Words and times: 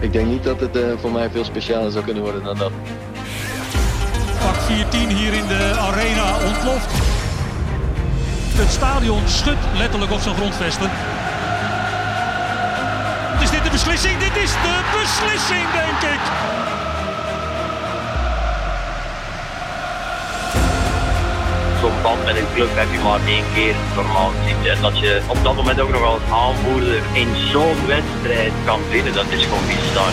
ik 0.00 0.12
denk 0.12 0.26
niet 0.26 0.44
dat 0.44 0.60
het 0.60 0.76
uh, 0.76 0.82
voor 1.00 1.10
mij 1.10 1.30
veel 1.30 1.44
specialer 1.44 1.90
zou 1.90 2.04
kunnen 2.04 2.22
worden 2.22 2.44
dan 2.44 2.58
dat. 2.58 2.72
Pak 4.44 4.54
14 4.54 5.08
hier 5.08 5.32
in 5.32 5.46
de 5.46 5.74
arena 5.78 6.46
ontploft. 6.46 6.92
Het 8.60 8.70
stadion 8.70 9.28
schudt 9.28 9.64
letterlijk 9.76 10.12
op 10.12 10.20
zijn 10.20 10.34
grondvesten. 10.34 10.90
Is 13.42 13.50
dit 13.50 13.64
de 13.64 13.70
beslissing? 13.70 14.18
Dit 14.18 14.36
is 14.36 14.52
de 14.52 14.76
beslissing, 15.00 15.66
denk 15.72 16.12
ik. 16.14 16.20
Zo'n 21.80 22.02
band 22.02 22.24
met 22.24 22.36
een 22.36 22.52
club 22.54 22.68
heb 22.74 22.92
je 22.92 22.98
maar 22.98 23.20
één 23.26 23.44
keer 23.54 23.74
normaal 23.94 24.30
gezien. 24.36 24.66
En 24.66 24.80
dat 24.80 24.98
je 24.98 25.20
op 25.26 25.42
dat 25.42 25.54
moment 25.54 25.80
ook 25.80 25.90
nog 25.90 26.02
als 26.02 26.22
aanvoerder 26.30 27.00
in 27.12 27.28
zo'n 27.52 27.86
wedstrijd 27.86 28.52
kan 28.64 28.80
winnen, 28.90 29.14
dat 29.14 29.26
is 29.30 29.44
gewoon 29.44 29.66
bizar. 29.66 30.12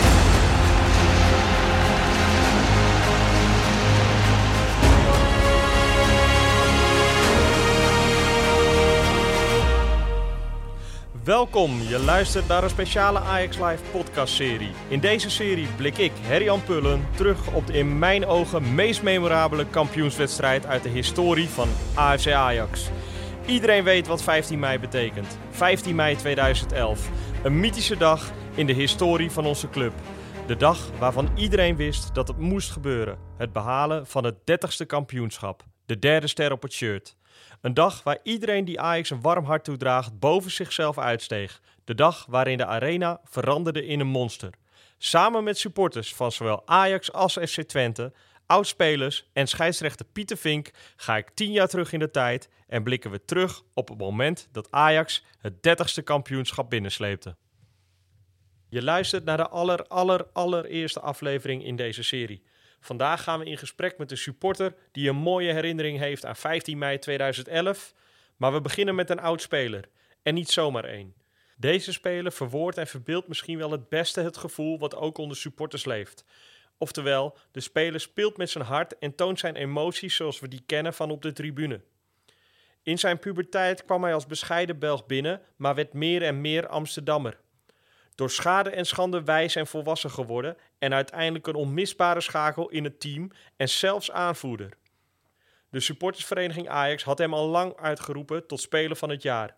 Welkom, 11.26 11.80
je 11.80 11.98
luistert 11.98 12.48
naar 12.48 12.62
een 12.62 12.70
speciale 12.70 13.18
Ajax 13.18 13.58
Live 13.58 13.82
podcast 13.90 14.34
serie. 14.34 14.70
In 14.88 15.00
deze 15.00 15.30
serie 15.30 15.68
blik 15.76 15.98
ik, 15.98 16.12
Herjan 16.20 16.64
Pullen, 16.64 17.06
terug 17.16 17.54
op 17.54 17.66
de 17.66 17.72
in 17.72 17.98
mijn 17.98 18.26
ogen 18.26 18.74
meest 18.74 19.02
memorabele 19.02 19.66
kampioenswedstrijd 19.66 20.66
uit 20.66 20.82
de 20.82 20.88
historie 20.88 21.48
van 21.48 21.68
AFC 21.94 22.26
Ajax. 22.26 22.90
Iedereen 23.46 23.84
weet 23.84 24.06
wat 24.06 24.22
15 24.22 24.58
mei 24.58 24.78
betekent. 24.78 25.38
15 25.50 25.94
mei 25.94 26.16
2011. 26.16 27.10
Een 27.42 27.60
mythische 27.60 27.96
dag 27.96 28.32
in 28.54 28.66
de 28.66 28.72
historie 28.72 29.30
van 29.30 29.46
onze 29.46 29.70
club. 29.70 29.92
De 30.46 30.56
dag 30.56 30.90
waarvan 30.98 31.30
iedereen 31.34 31.76
wist 31.76 32.14
dat 32.14 32.28
het 32.28 32.38
moest 32.38 32.70
gebeuren. 32.70 33.18
Het 33.36 33.52
behalen 33.52 34.06
van 34.06 34.24
het 34.24 34.36
30ste 34.38 34.86
kampioenschap. 34.86 35.62
De 35.86 35.98
derde 35.98 36.26
ster 36.26 36.52
op 36.52 36.62
het 36.62 36.72
shirt. 36.72 37.16
Een 37.60 37.74
dag 37.74 38.02
waar 38.02 38.18
iedereen 38.22 38.64
die 38.64 38.80
Ajax 38.80 39.10
een 39.10 39.20
warm 39.20 39.44
hart 39.44 39.64
toedraagt 39.64 40.18
boven 40.18 40.50
zichzelf 40.50 40.98
uitsteeg. 40.98 41.60
De 41.84 41.94
dag 41.94 42.26
waarin 42.28 42.58
de 42.58 42.66
arena 42.66 43.20
veranderde 43.24 43.86
in 43.86 44.00
een 44.00 44.06
monster. 44.06 44.50
Samen 44.98 45.44
met 45.44 45.58
supporters 45.58 46.14
van 46.14 46.32
zowel 46.32 46.62
Ajax 46.66 47.12
als 47.12 47.32
FC 47.32 47.62
Twente, 47.62 48.12
oudspelers 48.46 49.28
en 49.32 49.46
scheidsrechter 49.46 50.06
Pieter 50.06 50.36
Vink 50.36 50.70
ga 50.96 51.16
ik 51.16 51.30
tien 51.34 51.52
jaar 51.52 51.68
terug 51.68 51.92
in 51.92 51.98
de 51.98 52.10
tijd 52.10 52.48
en 52.66 52.82
blikken 52.82 53.10
we 53.10 53.24
terug 53.24 53.62
op 53.74 53.88
het 53.88 53.98
moment 53.98 54.48
dat 54.52 54.70
Ajax 54.70 55.24
het 55.38 55.54
30ste 55.54 56.02
kampioenschap 56.04 56.70
binnensleepte. 56.70 57.36
Je 58.68 58.82
luistert 58.82 59.24
naar 59.24 59.36
de 59.36 59.48
aller, 59.48 59.86
aller, 59.86 60.26
allereerste 60.32 61.00
aflevering 61.00 61.64
in 61.64 61.76
deze 61.76 62.02
serie. 62.02 62.42
Vandaag 62.86 63.22
gaan 63.22 63.38
we 63.38 63.44
in 63.44 63.58
gesprek 63.58 63.98
met 63.98 64.10
een 64.10 64.16
supporter 64.16 64.74
die 64.92 65.08
een 65.08 65.16
mooie 65.16 65.52
herinnering 65.52 65.98
heeft 65.98 66.24
aan 66.24 66.36
15 66.36 66.78
mei 66.78 66.98
2011. 66.98 67.94
Maar 68.36 68.52
we 68.52 68.60
beginnen 68.60 68.94
met 68.94 69.10
een 69.10 69.20
oud 69.20 69.42
speler. 69.42 69.88
En 70.22 70.34
niet 70.34 70.50
zomaar 70.50 70.84
één. 70.84 71.14
Deze 71.56 71.92
speler 71.92 72.32
verwoordt 72.32 72.78
en 72.78 72.86
verbeeldt 72.86 73.28
misschien 73.28 73.58
wel 73.58 73.70
het 73.70 73.88
beste 73.88 74.20
het 74.20 74.36
gevoel 74.36 74.78
wat 74.78 74.94
ook 74.94 75.18
onder 75.18 75.36
supporters 75.36 75.84
leeft. 75.84 76.24
Oftewel, 76.78 77.36
de 77.52 77.60
speler 77.60 78.00
speelt 78.00 78.36
met 78.36 78.50
zijn 78.50 78.64
hart 78.64 78.98
en 78.98 79.14
toont 79.14 79.38
zijn 79.38 79.56
emoties 79.56 80.16
zoals 80.16 80.40
we 80.40 80.48
die 80.48 80.62
kennen 80.66 80.94
van 80.94 81.10
op 81.10 81.22
de 81.22 81.32
tribune. 81.32 81.80
In 82.82 82.98
zijn 82.98 83.18
puberteit 83.18 83.84
kwam 83.84 84.02
hij 84.02 84.14
als 84.14 84.26
bescheiden 84.26 84.78
Belg 84.78 85.06
binnen, 85.06 85.40
maar 85.56 85.74
werd 85.74 85.92
meer 85.92 86.22
en 86.22 86.40
meer 86.40 86.66
Amsterdammer. 86.66 87.40
Door 88.16 88.30
schade 88.30 88.70
en 88.70 88.86
schande 88.86 89.24
wijs 89.24 89.56
en 89.56 89.66
volwassen 89.66 90.10
geworden 90.10 90.56
en 90.78 90.94
uiteindelijk 90.94 91.46
een 91.46 91.54
onmisbare 91.54 92.20
schakel 92.20 92.68
in 92.68 92.84
het 92.84 93.00
team 93.00 93.30
en 93.56 93.68
zelfs 93.68 94.10
aanvoerder. 94.10 94.72
De 95.70 95.80
supportersvereniging 95.80 96.68
Ajax 96.68 97.02
had 97.04 97.18
hem 97.18 97.34
al 97.34 97.46
lang 97.46 97.76
uitgeroepen 97.76 98.46
tot 98.46 98.60
speler 98.60 98.96
van 98.96 99.10
het 99.10 99.22
jaar. 99.22 99.56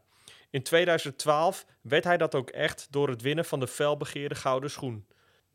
In 0.50 0.62
2012 0.62 1.66
werd 1.80 2.04
hij 2.04 2.16
dat 2.16 2.34
ook 2.34 2.50
echt 2.50 2.86
door 2.90 3.08
het 3.08 3.22
winnen 3.22 3.44
van 3.44 3.60
de 3.60 3.66
felbegeerde 3.66 4.34
gouden 4.34 4.70
schoen. 4.70 5.06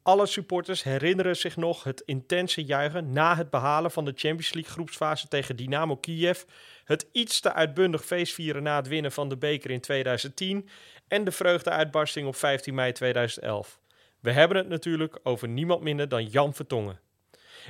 Alle 0.03 0.25
supporters 0.25 0.83
herinneren 0.83 1.37
zich 1.37 1.55
nog 1.55 1.83
het 1.83 2.01
intense 2.05 2.63
juichen 2.63 3.11
na 3.11 3.35
het 3.35 3.49
behalen 3.49 3.91
van 3.91 4.05
de 4.05 4.13
Champions 4.15 4.53
League 4.53 4.71
groepsfase 4.71 5.27
tegen 5.27 5.55
Dynamo 5.55 5.95
Kiev, 5.95 6.41
het 6.85 7.07
iets 7.11 7.39
te 7.39 7.53
uitbundig 7.53 8.05
feestvieren 8.05 8.63
na 8.63 8.75
het 8.75 8.87
winnen 8.87 9.11
van 9.11 9.29
de 9.29 9.37
beker 9.37 9.71
in 9.71 9.81
2010 9.81 10.69
en 11.07 11.23
de 11.23 11.31
vreugdeuitbarsting 11.31 12.27
op 12.27 12.35
15 12.35 12.73
mei 12.73 12.91
2011. 12.91 13.79
We 14.19 14.31
hebben 14.31 14.57
het 14.57 14.67
natuurlijk 14.67 15.19
over 15.23 15.47
niemand 15.47 15.81
minder 15.81 16.09
dan 16.09 16.25
Jan 16.25 16.53
Vertongen. 16.53 16.99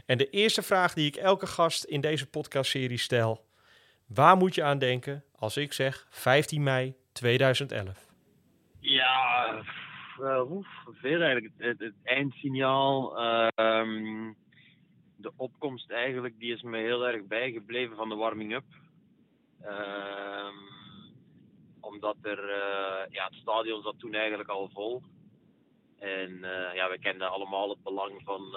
En 0.06 0.18
de 0.18 0.30
eerste 0.30 0.62
vraag 0.62 0.94
die 0.94 1.08
ik 1.08 1.16
elke 1.16 1.48
gast 1.48 1.84
in 1.84 2.02
deze 2.02 2.30
podcastserie 2.30 2.98
stel: 2.98 3.46
waar 4.06 4.38
moet 4.38 4.56
je 4.56 4.64
aan 4.64 4.80
denken 4.80 5.24
als 5.36 5.58
ik 5.58 5.74
zeg 5.74 6.08
15 6.10 6.64
mei 6.64 6.96
2011? 7.12 8.06
Ja, 8.80 9.64
uh, 10.20 10.42
veel 10.92 11.22
eigenlijk. 11.22 11.54
Het, 11.58 11.94
eindsignaal, 12.04 13.20
uh, 13.20 13.48
de 15.16 15.32
opkomst 15.36 15.92
eigenlijk, 15.92 16.40
die 16.40 16.54
is 16.54 16.62
me 16.62 16.78
heel 16.78 17.08
erg 17.08 17.24
bijgebleven 17.24 17.96
van 17.96 18.10
de 18.10 18.16
warming-up. 18.16 18.64
Uh, 19.62 20.48
omdat 21.80 22.16
er, 22.22 22.44
uh, 22.44 23.10
ja, 23.10 23.26
het 23.26 23.34
stadion 23.34 23.82
zat 23.82 24.00
toen 24.00 24.14
eigenlijk 24.14 24.50
al 24.50 24.70
vol. 24.74 25.02
En 26.00 26.32
uh, 26.32 26.74
ja, 26.74 26.90
we 26.90 27.00
kenden 27.00 27.30
allemaal 27.30 27.70
het 27.70 27.84
belang 27.84 28.22
van, 28.24 28.56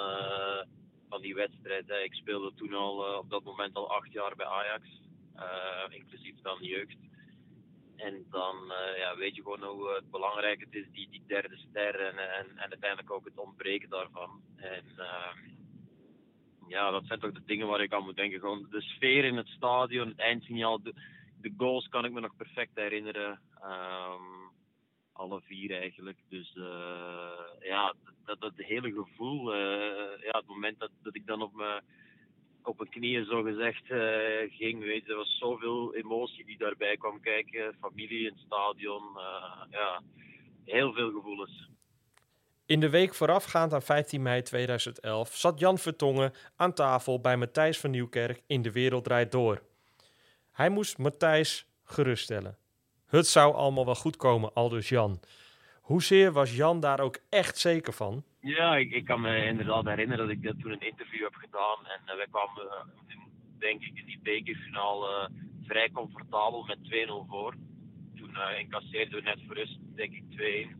van 1.08 1.20
die 1.20 1.34
wedstrijd. 1.34 1.88
Hè. 1.88 1.98
Ik 1.98 2.14
speelde 2.14 2.52
toen 2.54 2.74
al 2.74 3.18
op 3.18 3.30
dat 3.30 3.44
moment 3.44 3.74
al 3.74 3.90
acht 3.90 4.12
jaar 4.12 4.36
bij 4.36 4.46
Ajax, 4.46 4.84
inclusief 5.88 6.40
dan 6.42 6.58
jeugd. 6.60 6.96
En 7.96 8.26
dan 8.30 8.56
ja, 8.96 9.16
weet 9.16 9.36
je 9.36 9.42
gewoon 9.42 9.62
hoe 9.62 9.94
het 9.94 10.10
belangrijk 10.10 10.60
het 10.60 10.74
is, 10.74 10.86
die, 10.92 11.08
die 11.10 11.22
derde 11.26 11.56
ster 11.56 12.00
en, 12.00 12.18
en, 12.18 12.46
en 12.56 12.70
uiteindelijk 12.70 13.10
ook 13.10 13.24
het 13.24 13.38
ontbreken 13.38 13.88
daarvan. 13.88 14.42
En 14.56 14.84
ehm, 14.96 15.38
ja, 16.68 16.90
dat 16.90 17.06
zijn 17.06 17.20
toch 17.20 17.32
de 17.32 17.44
dingen 17.44 17.66
waar 17.66 17.82
ik 17.82 17.92
aan 17.92 18.04
moet 18.04 18.16
denken. 18.16 18.40
Gewoon 18.40 18.66
de 18.70 18.80
sfeer 18.80 19.24
in 19.24 19.36
het 19.36 19.48
stadion, 19.48 20.08
het 20.08 20.18
eindsignaal, 20.18 20.82
de, 20.82 20.94
goals 21.56 21.88
kan 21.88 22.04
ik 22.04 22.12
me 22.12 22.20
nog 22.20 22.36
perfect 22.36 22.70
herinneren. 22.74 23.40
Um, 23.64 24.46
alle 25.12 25.40
vier 25.40 25.80
eigenlijk. 25.80 26.18
Dus 26.28 26.54
uh, 26.54 27.40
ja, 27.60 27.94
dat, 28.24 28.40
dat 28.40 28.52
hele 28.56 28.92
gevoel, 28.92 29.54
uh, 29.54 30.22
ja, 30.22 30.38
het 30.38 30.46
moment 30.46 30.78
dat, 30.78 30.90
dat 31.02 31.14
ik 31.14 31.26
dan 31.26 31.42
op 31.42 31.54
mijn, 31.54 31.82
op 32.66 32.78
mijn 32.78 32.90
knieën 32.90 33.24
zo 33.24 33.42
gezegd 33.42 33.90
uh, 33.90 33.98
ging, 34.58 34.84
weet 34.84 35.08
er 35.08 35.16
was 35.16 35.38
zoveel 35.38 35.94
emotie 35.94 36.44
die 36.44 36.58
daarbij 36.58 36.96
kwam 36.96 37.20
kijken. 37.20 37.76
Familie 37.80 38.26
in 38.26 38.32
het 38.32 38.42
stadion, 38.46 39.02
ja, 39.70 40.02
heel 40.64 40.92
veel 40.92 41.10
gevoelens. 41.10 41.68
In 42.66 42.80
de 42.80 42.90
week 42.90 43.14
voorafgaand 43.14 43.72
aan 43.72 43.82
15 43.82 44.22
mei 44.22 44.42
2011 44.42 45.34
zat 45.34 45.58
Jan 45.58 45.78
Vertongen 45.78 46.32
aan 46.56 46.72
tafel 46.72 47.20
bij 47.20 47.36
Matthijs 47.36 47.78
van 47.78 47.90
Nieuwkerk 47.90 48.42
in 48.46 48.62
De 48.62 48.72
Wereld 48.72 49.04
Draait 49.04 49.32
Door. 49.32 49.62
Hij 50.52 50.68
moest 50.68 50.98
Matthijs 50.98 51.66
geruststellen. 51.84 52.58
Het 53.06 53.26
zou 53.26 53.54
allemaal 53.54 53.84
wel 53.84 53.94
goed 53.94 54.16
komen, 54.16 54.52
aldus 54.52 54.88
Jan. 54.88 55.20
Hoezeer 55.80 56.32
was 56.32 56.56
Jan 56.56 56.80
daar 56.80 57.00
ook 57.00 57.18
echt 57.28 57.58
zeker 57.58 57.92
van? 57.92 58.24
Ja, 58.46 58.76
ik, 58.76 58.92
ik 58.92 59.04
kan 59.04 59.20
me 59.20 59.44
inderdaad 59.44 59.84
herinneren 59.84 60.26
dat 60.26 60.36
ik 60.36 60.42
dat 60.42 60.60
toen 60.60 60.72
een 60.72 60.88
interview 60.90 61.22
heb 61.22 61.34
gedaan. 61.34 61.86
En 61.86 62.00
uh, 62.06 62.14
wij 62.14 62.26
kwamen, 62.30 62.64
uh, 62.64 63.16
denk 63.58 63.82
ik, 63.82 63.98
in 63.98 64.04
die 64.04 64.20
bekerfinale 64.22 65.30
uh, 65.30 65.38
vrij 65.66 65.90
comfortabel 65.90 66.64
met 66.64 66.78
2-0 66.78 67.28
voor. 67.28 67.54
Toen 68.14 68.36
incasseerden 68.58 69.14
we 69.14 69.22
net 69.22 69.42
voor 69.46 69.54
rust, 69.54 69.78
denk 69.94 70.12
ik, 70.12 70.30
2 70.30 70.76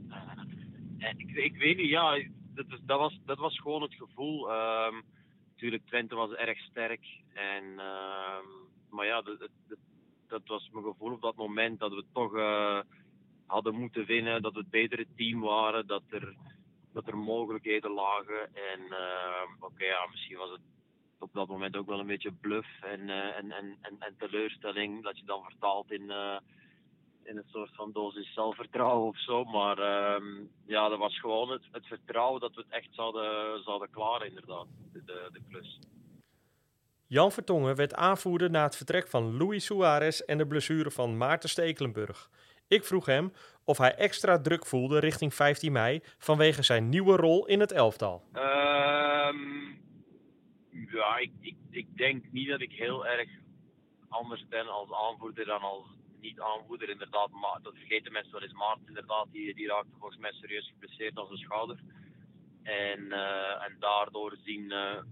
en 0.98 1.18
ik, 1.18 1.30
ik, 1.30 1.57
weet 1.57 1.77
niet, 1.77 1.89
ja, 1.89 2.22
dat, 2.54 2.66
dat, 2.83 2.98
was, 2.98 3.21
dat 3.24 3.39
was 3.39 3.59
gewoon 3.59 3.83
het 3.83 3.95
gevoel. 3.95 4.53
Um, 4.53 5.03
natuurlijk, 5.51 5.86
Twente 5.86 6.15
was 6.15 6.33
erg 6.33 6.59
sterk. 6.59 7.07
En, 7.34 7.65
uh, 7.65 8.39
maar 8.91 9.07
ja, 9.07 9.22
dat, 9.22 9.39
dat, 9.39 9.78
dat, 10.28 10.42
was 10.47 10.71
mijn 10.72 10.84
gevoel 10.84 11.12
op 11.12 11.22
dat 11.22 11.36
moment 11.36 11.78
dat 11.78 11.95
we 11.95 12.04
toch 12.12 12.33
hadden 13.47 13.74
moeten 13.74 14.07
winnen. 14.07 14.42
Dat 14.42 14.53
we 14.53 14.59
het 14.59 14.71
betere 14.71 15.07
team 15.16 15.41
waren. 15.41 15.86
Dat 15.86 16.03
er, 16.09 16.36
dat 16.97 17.07
er 17.07 17.19
mogelijkheden 17.19 17.91
lagen. 17.91 18.43
En 18.72 18.81
uh, 18.81 19.43
oké, 19.60 19.84
ja, 19.84 20.07
misschien 20.10 20.37
was 20.37 20.51
het 20.51 20.60
op 21.19 21.31
dat 21.33 21.48
moment 21.48 21.77
ook 21.77 21.87
wel 21.87 22.01
een 22.01 22.07
beetje 22.15 22.33
bluff 22.33 22.83
en, 22.83 23.01
uh, 23.01 23.37
en, 23.37 23.53
en, 23.53 23.77
en, 23.98 24.15
teleurstelling. 24.19 25.03
Dat 25.03 25.19
je 25.19 25.25
dan 25.25 25.43
vertaalt 25.43 25.91
in 25.91 26.10
in 27.22 27.37
een 27.37 27.48
soort 27.53 27.75
van 27.75 27.93
dosis 27.93 28.34
zelfvertrouwen 28.34 29.09
of 29.09 29.19
zo. 29.19 29.45
Maar 29.45 29.78
uh, 29.78 30.25
ja, 30.66 30.89
dat 30.89 30.98
was 30.98 31.21
gewoon 31.21 31.51
het, 31.51 31.63
het, 31.71 31.87
vertrouwen 31.87 32.41
dat 32.41 32.54
we 32.54 32.60
het 32.60 32.71
echt 32.71 32.89
zouden, 32.91 33.63
zouden 33.63 33.91
klaren, 33.91 34.28
inderdaad, 34.28 34.66
de, 34.93 35.04
de, 35.04 35.28
de 35.33 35.41
klus. 35.48 35.78
Jan 37.07 37.33
Vertongen 37.33 37.77
werd 37.77 37.95
aanvoerder 37.95 38.51
na 38.51 38.63
het 38.63 38.77
vertrek 38.77 39.09
van 39.09 39.37
Luis 39.37 39.65
Suarez 39.65 40.21
en 40.21 40.39
de 40.39 40.47
blessure 40.47 40.91
van 40.91 41.16
Maarten 41.16 41.48
Stekelenburg. 41.48 42.31
Ik 42.68 42.84
vroeg 42.84 43.07
hem 43.07 43.33
of 43.65 43.78
hij 43.78 43.95
extra 43.95 44.41
druk 44.41 44.66
voelde 44.66 44.98
richting 44.98 45.34
15 45.34 45.72
mei 45.72 46.01
vanwege 46.18 46.63
zijn 46.63 46.89
nieuwe 46.89 47.16
rol 47.16 47.47
in 47.47 47.60
het 47.60 47.72
elftal. 47.72 48.22
Ehm, 48.33 49.39
ja, 50.71 51.16
ik, 51.16 51.54
ik, 51.71 51.86
denk 51.97 52.24
niet 52.33 52.48
dat 52.48 52.60
ik 52.60 52.72
heel 52.72 53.07
erg 53.07 53.28
anders 54.09 54.48
ben 54.48 54.66
als 54.68 54.92
aanvoerder 54.92 55.45
dan 55.45 55.60
als 55.60 55.86
niet-aanvoerder. 56.21 56.89
Inderdaad, 56.89 57.30
maar 57.30 57.59
dat 57.63 57.74
vergeten 57.74 58.13
mensen 58.13 58.33
wel 58.33 58.42
eens. 58.42 58.53
Maart 58.53 58.78
inderdaad, 58.86 59.27
die, 59.33 59.54
die 59.54 59.66
raakte 59.66 59.97
volgens 59.98 60.21
mij 60.21 60.33
serieus 60.33 60.69
geblesseerd 60.69 61.19
aan 61.19 61.27
zijn 61.27 61.39
schouder. 61.39 61.78
En, 62.62 63.12
eh, 63.12 63.65
en 63.65 63.77
daardoor 63.78 64.36
zien 64.45 64.72
uh, 64.72 65.03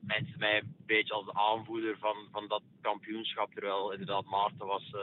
mensen 0.00 0.38
mij 0.38 0.58
een 0.58 0.76
beetje 0.86 1.14
als 1.14 1.30
aanvoerder 1.30 1.98
van, 1.98 2.16
van 2.32 2.48
dat 2.48 2.62
kampioenschap. 2.80 3.52
Terwijl 3.52 3.92
inderdaad 3.92 4.24
Maarten 4.24 4.66
was, 4.66 4.92
uh, 4.94 5.00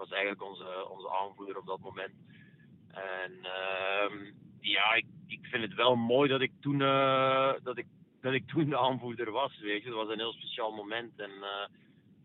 was 0.00 0.10
eigenlijk 0.10 0.42
onze, 0.42 0.88
onze 0.88 1.10
aanvoerder 1.10 1.58
op 1.58 1.66
dat 1.66 1.80
moment. 1.80 2.14
En 2.90 3.32
ehm, 3.42 4.32
ja, 4.60 4.94
ik, 4.94 5.06
ik 5.26 5.46
vind 5.46 5.62
het 5.62 5.74
wel 5.74 5.96
mooi 5.96 6.28
dat 6.28 6.40
ik 6.40 6.52
toen, 6.60 6.78
dat 7.62 7.78
ik, 7.78 7.86
dat 8.20 8.32
ik 8.32 8.46
toen 8.46 8.68
de 8.68 8.78
aanvoerder 8.78 9.30
was. 9.30 9.58
Weet 9.60 9.82
je. 9.82 9.88
Dat 9.88 9.98
was 10.04 10.12
een 10.12 10.24
heel 10.24 10.32
speciaal 10.32 10.72
moment. 10.72 11.18
En 11.18 11.30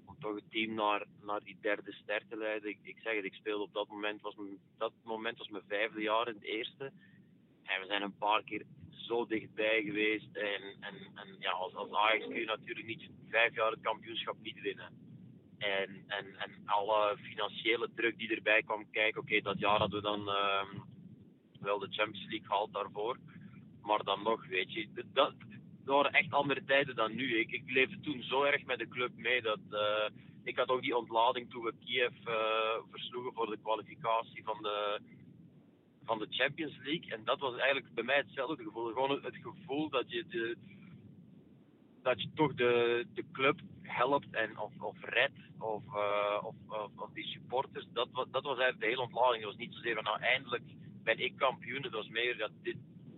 om 0.06 0.16
toch 0.20 0.36
het 0.36 0.52
team 0.52 0.74
naar, 0.74 1.06
naar 1.22 1.44
die 1.44 1.58
derde 1.62 1.92
ster 1.92 2.22
te 2.30 2.38
leiden. 2.38 2.70
Ik, 2.70 2.80
ik 2.82 3.00
zeg 3.00 3.16
het, 3.16 3.26
ik 3.26 3.34
speelde 3.34 3.64
op 3.64 3.74
dat 3.74 3.88
moment, 3.88 4.22
was 4.22 4.36
mijn, 4.36 4.58
dat 4.78 4.94
moment 5.04 5.38
was 5.38 5.50
mijn 5.50 5.64
vijfde 5.68 6.02
jaar 6.02 6.28
in 6.28 6.34
het 6.34 6.44
eerste. 6.44 6.92
En 7.64 7.82
we 7.82 7.86
zijn 7.88 8.02
een 8.02 8.18
paar 8.18 8.44
keer 8.44 8.66
zo 8.90 9.26
dichtbij 9.26 9.82
geweest. 9.84 10.36
En, 10.36 10.62
en, 10.80 10.96
en 11.16 11.36
ja, 11.40 11.52
als, 11.52 11.76
als 11.76 11.92
Ajax 11.92 12.26
kun 12.26 12.40
je 12.40 12.46
natuurlijk 12.46 12.88
niet 12.88 13.10
vijf 13.30 13.56
jaar 13.56 13.72
het 13.72 13.82
kampioenschap 13.82 14.36
niet 14.42 14.62
winnen. 14.62 15.05
En, 15.58 16.04
en, 16.08 16.26
en 16.38 16.52
alle 16.66 17.18
financiële 17.22 17.90
druk 17.96 18.18
die 18.18 18.36
erbij 18.36 18.64
kwam 18.64 18.90
kijken. 18.92 19.22
Oké, 19.22 19.42
dat 19.42 19.60
jaar 19.60 19.80
hadden 19.80 20.02
we 20.02 20.08
dan 20.08 20.20
uh, 20.20 20.64
wel 21.60 21.80
de 21.80 21.88
Champions 21.90 22.26
League 22.30 22.48
gehaald 22.48 22.74
daarvoor. 22.74 23.18
Maar 23.82 24.04
dan 24.04 24.24
nog, 24.24 24.48
weet 24.48 24.74
je, 24.74 24.88
dat, 24.94 25.06
dat 25.14 25.34
waren 25.86 26.12
echt 26.12 26.32
andere 26.34 26.64
tijden 26.64 26.96
dan 26.96 27.16
nu. 27.16 27.40
Ik, 27.40 27.52
ik 27.52 27.64
leefde 27.66 28.00
toen 28.00 28.24
zo 28.24 28.44
erg 28.44 28.66
met 28.66 28.80
de 28.80 28.88
club 28.88 29.12
mee 29.16 29.42
dat 29.42 29.60
uh, 29.70 30.10
ik 30.44 30.58
had 30.58 30.70
ook 30.70 30.82
die 30.82 30.98
ontlading 30.98 31.50
toen 31.50 31.64
we 31.64 31.74
Kiev 31.86 32.14
uh, 32.28 32.36
versloegen 32.92 33.34
voor 33.34 33.50
de 33.50 33.58
kwalificatie 33.62 34.44
van 34.44 34.58
de, 34.62 35.00
van 36.04 36.20
de 36.20 36.28
Champions 36.30 36.78
League. 36.78 37.12
En 37.12 37.24
dat 37.24 37.40
was 37.40 37.56
eigenlijk 37.56 37.94
bij 37.94 38.04
mij 38.04 38.18
hetzelfde 38.18 38.64
gevoel. 38.64 38.94
Gewoon 38.94 39.24
het 39.24 39.36
gevoel 39.36 39.90
dat 39.90 40.12
je, 40.12 40.26
de, 40.28 40.58
dat 42.02 42.22
je 42.22 42.30
toch 42.36 42.54
de, 42.54 43.06
de 43.14 43.24
club 43.32 43.60
helpt 43.88 44.28
en, 44.32 44.60
of, 44.60 44.72
of 44.80 44.98
redt. 45.02 45.40
Of, 45.60 45.84
uh, 45.86 46.44
of, 46.44 46.56
of, 46.96 47.10
die 47.14 47.26
supporters. 47.26 47.86
Dat, 47.94 48.08
dat 48.14 48.44
was 48.44 48.58
eigenlijk 48.58 48.80
de 48.80 48.86
hele 48.86 49.02
ontlading. 49.02 49.36
Het 49.36 49.52
was 49.52 49.66
niet 49.66 49.74
zozeer 49.74 49.96
van 49.96 50.04
nou 50.04 50.20
eindelijk 50.20 50.64
ben 51.04 51.20
ik 51.20 51.38
kampioen. 51.38 51.84
Het 51.84 51.94
was 51.94 52.08
meer 52.08 52.38
dat 52.38 52.52
dit, 52.62 52.78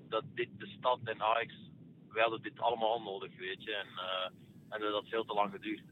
dat 0.10 0.24
dit 0.34 0.50
de 0.58 0.68
stad 0.68 1.00
en 1.04 1.22
Ajax, 1.22 1.54
hadden 2.10 2.42
dit 2.42 2.60
allemaal 2.60 3.02
nodig, 3.02 3.38
weet 3.38 3.64
je. 3.64 3.74
En, 3.74 3.88
uh, 3.96 4.26
en 4.70 4.82
dat 4.82 4.94
had 4.94 5.08
veel 5.08 5.26
te 5.26 5.34
lang 5.34 5.52
geduurd. 5.52 5.84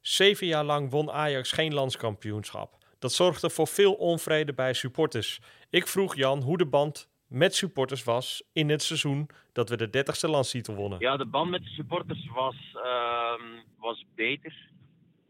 Zeven 0.00 0.46
jaar 0.46 0.64
lang 0.64 0.90
won 0.90 1.10
Ajax 1.10 1.52
geen 1.52 1.74
landskampioenschap. 1.74 2.78
Dat 2.98 3.12
zorgde 3.12 3.50
voor 3.50 3.68
veel 3.68 3.94
onvrede 3.94 4.54
bij 4.54 4.72
supporters. 4.72 5.40
Ik 5.70 5.86
vroeg 5.86 6.16
Jan 6.16 6.42
hoe 6.42 6.58
de 6.58 6.66
band 6.66 7.08
met 7.34 7.54
supporters 7.54 8.04
was 8.04 8.42
in 8.52 8.68
het 8.68 8.82
seizoen 8.82 9.28
dat 9.52 9.68
we 9.68 9.76
de 9.76 9.88
30ste 9.88 10.30
landstitel 10.30 10.74
wonnen. 10.74 10.98
Ja, 10.98 11.16
de 11.16 11.26
band 11.26 11.50
met 11.50 11.62
de 11.62 11.68
supporters 11.68 12.28
was, 12.28 12.56
uh, 12.74 13.34
was 13.78 14.04
beter. 14.14 14.70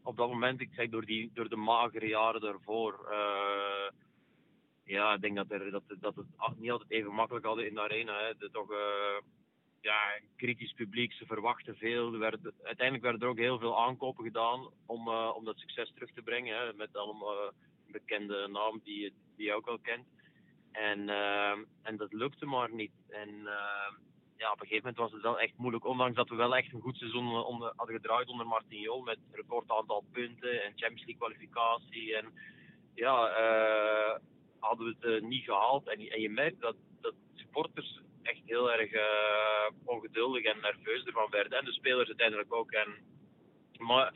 Op 0.03 0.17
dat 0.17 0.29
moment, 0.29 0.61
ik 0.61 0.69
zeg 0.75 0.89
door, 0.89 1.05
die, 1.05 1.31
door 1.33 1.49
de 1.49 1.55
magere 1.55 2.07
jaren 2.07 2.41
daarvoor. 2.41 3.07
Uh, 3.11 3.89
ja, 4.83 5.13
ik 5.13 5.21
denk 5.21 5.35
dat, 5.35 5.51
er, 5.51 5.71
dat, 5.71 5.83
dat 5.99 6.15
het 6.15 6.25
niet 6.57 6.71
altijd 6.71 6.91
even 6.91 7.13
makkelijk 7.13 7.45
hadden 7.45 7.67
in 7.67 7.73
de 7.73 7.81
arena. 7.81 8.19
Hè. 8.19 8.33
De, 8.37 8.49
toch, 8.51 8.71
uh, 8.71 8.77
ja, 9.81 10.19
kritisch 10.35 10.73
publiek, 10.73 11.13
ze 11.13 11.25
verwachten 11.25 11.75
veel. 11.75 12.13
Er 12.13 12.39
uiteindelijk 12.63 13.03
werden 13.03 13.21
er 13.21 13.27
ook 13.27 13.37
heel 13.37 13.59
veel 13.59 13.79
aankopen 13.81 14.23
gedaan 14.23 14.69
om, 14.85 15.07
uh, 15.07 15.31
om 15.35 15.45
dat 15.45 15.57
succes 15.57 15.91
terug 15.93 16.11
te 16.11 16.21
brengen. 16.21 16.57
Hè, 16.57 16.73
met 16.73 16.97
allemaal 16.97 17.51
bekende 17.87 18.47
namen 18.47 18.81
die, 18.83 19.13
die 19.35 19.45
je 19.45 19.53
ook 19.53 19.65
wel 19.65 19.79
kent. 19.79 20.05
En, 20.77 20.99
uh, 20.99 21.57
en 21.81 21.97
dat 21.97 22.13
lukte 22.13 22.45
maar 22.45 22.73
niet. 22.73 22.91
En 23.09 23.29
ja, 24.37 24.51
op 24.51 24.61
een 24.61 24.67
gegeven 24.67 24.89
moment 24.89 24.97
was 24.97 25.11
het 25.11 25.21
wel 25.21 25.39
echt 25.39 25.57
moeilijk. 25.57 25.85
Ondanks 25.85 26.15
dat 26.15 26.29
we 26.29 26.35
wel 26.35 26.55
echt 26.55 26.73
een 26.73 26.81
goed 26.81 26.97
seizoen 26.97 27.43
onder, 27.43 27.73
hadden 27.75 27.95
gedraaid 27.95 28.27
onder 28.27 28.47
Martin 28.47 28.79
Jol. 28.79 29.01
Met 29.01 29.17
record 29.31 29.71
aantal 29.71 30.03
punten 30.11 30.63
en 30.63 30.73
Champions 30.75 31.05
League 31.05 31.17
kwalificatie. 31.17 32.15
En 32.15 32.33
ja, 32.93 33.15
hadden 34.59 34.85
we 34.99 35.09
het 35.09 35.23
niet 35.23 35.43
gehaald. 35.43 35.87
En, 35.87 35.99
en 35.99 36.21
je 36.21 36.29
merkt 36.29 36.61
dat, 36.61 36.75
dat 37.01 37.13
supporters 37.33 37.99
echt 38.21 38.41
heel 38.45 38.71
erg 38.71 38.93
uh, 38.93 39.77
ongeduldig 39.85 40.43
en 40.43 40.61
nerveus 40.61 41.03
ervan 41.03 41.29
werden. 41.29 41.59
En 41.59 41.65
de 41.65 41.73
spelers 41.73 42.07
uiteindelijk 42.07 42.53
ook. 42.53 42.71
En, 42.71 42.95
maar 43.77 44.13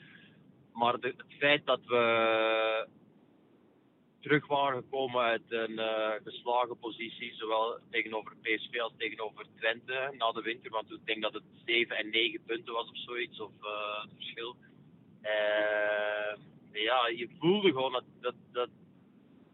maar 0.80 0.94
het 0.94 1.24
feit 1.40 1.66
dat 1.66 1.80
we 1.86 2.88
terug 4.22 4.48
waren 4.48 4.82
gekomen 4.82 5.22
uit 5.22 5.52
een 5.52 5.72
uh, 5.72 6.12
geslagen 6.24 6.78
positie, 6.80 7.34
zowel 7.36 7.80
tegenover 7.90 8.36
PSV 8.42 8.80
als 8.80 8.94
tegenover 8.98 9.46
Twente 9.56 10.14
na 10.18 10.32
de 10.32 10.42
winter, 10.42 10.72
want 10.72 10.92
ik 10.92 11.06
denk 11.06 11.22
dat 11.22 11.34
het 11.34 11.44
7 11.66 11.98
en 11.98 12.10
9 12.10 12.44
punten 12.46 12.74
was 12.74 12.90
of 12.90 12.98
zoiets, 12.98 13.40
of 13.40 13.52
uh, 13.62 14.02
het 14.02 14.12
verschil. 14.16 14.56
ja, 16.72 17.08
je 17.08 17.30
voelde 17.40 17.68
gewoon 17.68 17.92
dat, 17.92 18.04
dat, 18.20 18.36
dat 18.52 18.70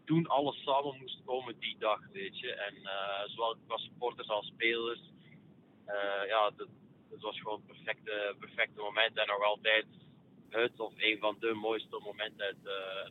toen 0.04 0.26
alles 0.26 0.62
samen 0.62 0.98
moest 1.00 1.22
komen 1.24 1.58
die 1.58 1.76
dag, 1.78 2.00
weet 2.12 2.38
je. 2.38 2.52
En 2.52 2.74
zowel 3.26 3.56
qua 3.66 3.76
supporters 3.76 4.28
als 4.28 4.46
spelers. 4.46 5.00
Ja, 6.28 6.50
dat, 6.56 6.68
was 7.20 7.40
gewoon 7.40 7.62
het 7.66 7.66
perfecte, 7.66 8.34
perfecte 8.38 8.80
moment. 8.80 9.16
En 9.16 9.26
nog 9.26 9.44
altijd 9.44 9.86
het 10.48 10.80
of 10.80 10.92
een 10.96 11.18
van 11.18 11.36
de 11.40 11.52
mooiste 11.54 12.00
momenten 12.04 12.46
uit, 12.46 12.62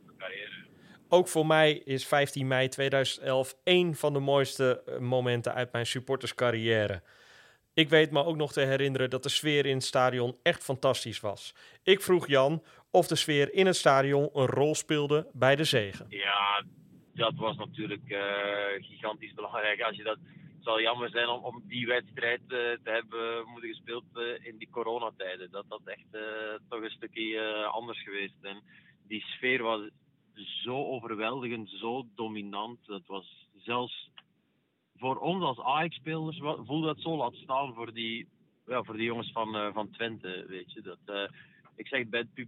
mijn 0.06 0.18
carrière. 0.18 0.75
Ook 1.16 1.28
voor 1.28 1.46
mij 1.46 1.74
is 1.74 2.08
15 2.08 2.48
mei 2.48 2.68
2011 2.68 3.56
één 3.64 3.96
van 3.96 4.14
de 4.14 4.20
mooiste 4.20 4.84
momenten 5.00 5.54
uit 5.54 5.72
mijn 5.72 5.86
supporterscarrière. 5.86 7.02
Ik 7.74 7.90
weet 7.90 8.12
me 8.12 8.24
ook 8.24 8.36
nog 8.36 8.52
te 8.52 8.62
herinneren 8.62 9.10
dat 9.10 9.24
de 9.24 9.30
sfeer 9.30 9.66
in 9.66 9.76
het 9.76 9.84
stadion 9.84 10.38
echt 10.44 10.64
fantastisch 10.64 11.20
was. 11.20 11.56
Ik 11.84 12.02
vroeg 12.02 12.28
Jan 12.28 12.64
of 12.92 13.08
de 13.08 13.16
sfeer 13.16 13.54
in 13.54 13.66
het 13.66 13.76
stadion 13.76 14.30
een 14.34 14.46
rol 14.46 14.76
speelde 14.76 15.28
bij 15.34 15.56
de 15.56 15.64
zegen. 15.64 16.06
Ja, 16.10 16.64
dat 17.14 17.36
was 17.36 17.56
natuurlijk 17.56 18.10
uh, 18.10 18.20
gigantisch 18.78 19.34
belangrijk. 19.34 19.82
Als 19.82 19.96
je 19.96 20.04
dat, 20.04 20.18
het 20.56 20.64
zal 20.64 20.82
jammer 20.82 21.10
zijn 21.10 21.28
om, 21.28 21.44
om 21.44 21.64
die 21.68 21.88
wedstrijd 21.88 22.42
uh, 22.42 22.48
te 22.48 22.80
hebben 22.84 23.48
moeten 23.48 23.70
gespeeld 23.70 24.06
in 24.44 24.58
die 24.58 24.70
coronatijden. 24.72 25.52
Dat 25.52 25.66
dat 25.68 25.82
echt 25.86 26.24
toch 26.70 26.82
een 26.82 26.90
stukje 26.90 27.66
anders 27.66 28.04
geweest. 28.04 28.36
En 28.42 28.62
die 29.08 29.22
sfeer 29.22 29.64
was 29.64 29.82
zo 30.36 30.86
overweldigend, 30.86 31.70
zo 31.70 32.06
dominant. 32.16 32.86
Dat 32.86 33.06
was 33.06 33.48
zelfs 33.56 34.10
voor 34.98 35.18
ons 35.18 35.44
als 35.44 35.60
Ajax-spelers 35.60 36.40
voelde 36.40 36.86
dat 36.86 37.02
zo 37.02 37.18
laat 37.18 37.36
staan 37.36 37.74
voor 37.74 37.94
die, 37.94 38.28
ja, 38.68 38.84
voor 38.84 38.96
die 38.98 39.06
jongens 39.06 39.32
van, 39.32 39.74
van 39.74 39.90
Twente. 39.90 40.46
Weet 40.48 40.72
je. 40.72 40.82
Dat, 40.82 41.30
ik 41.76 41.88
zeg 41.88 42.08
bij 42.08 42.20
het 42.20 42.48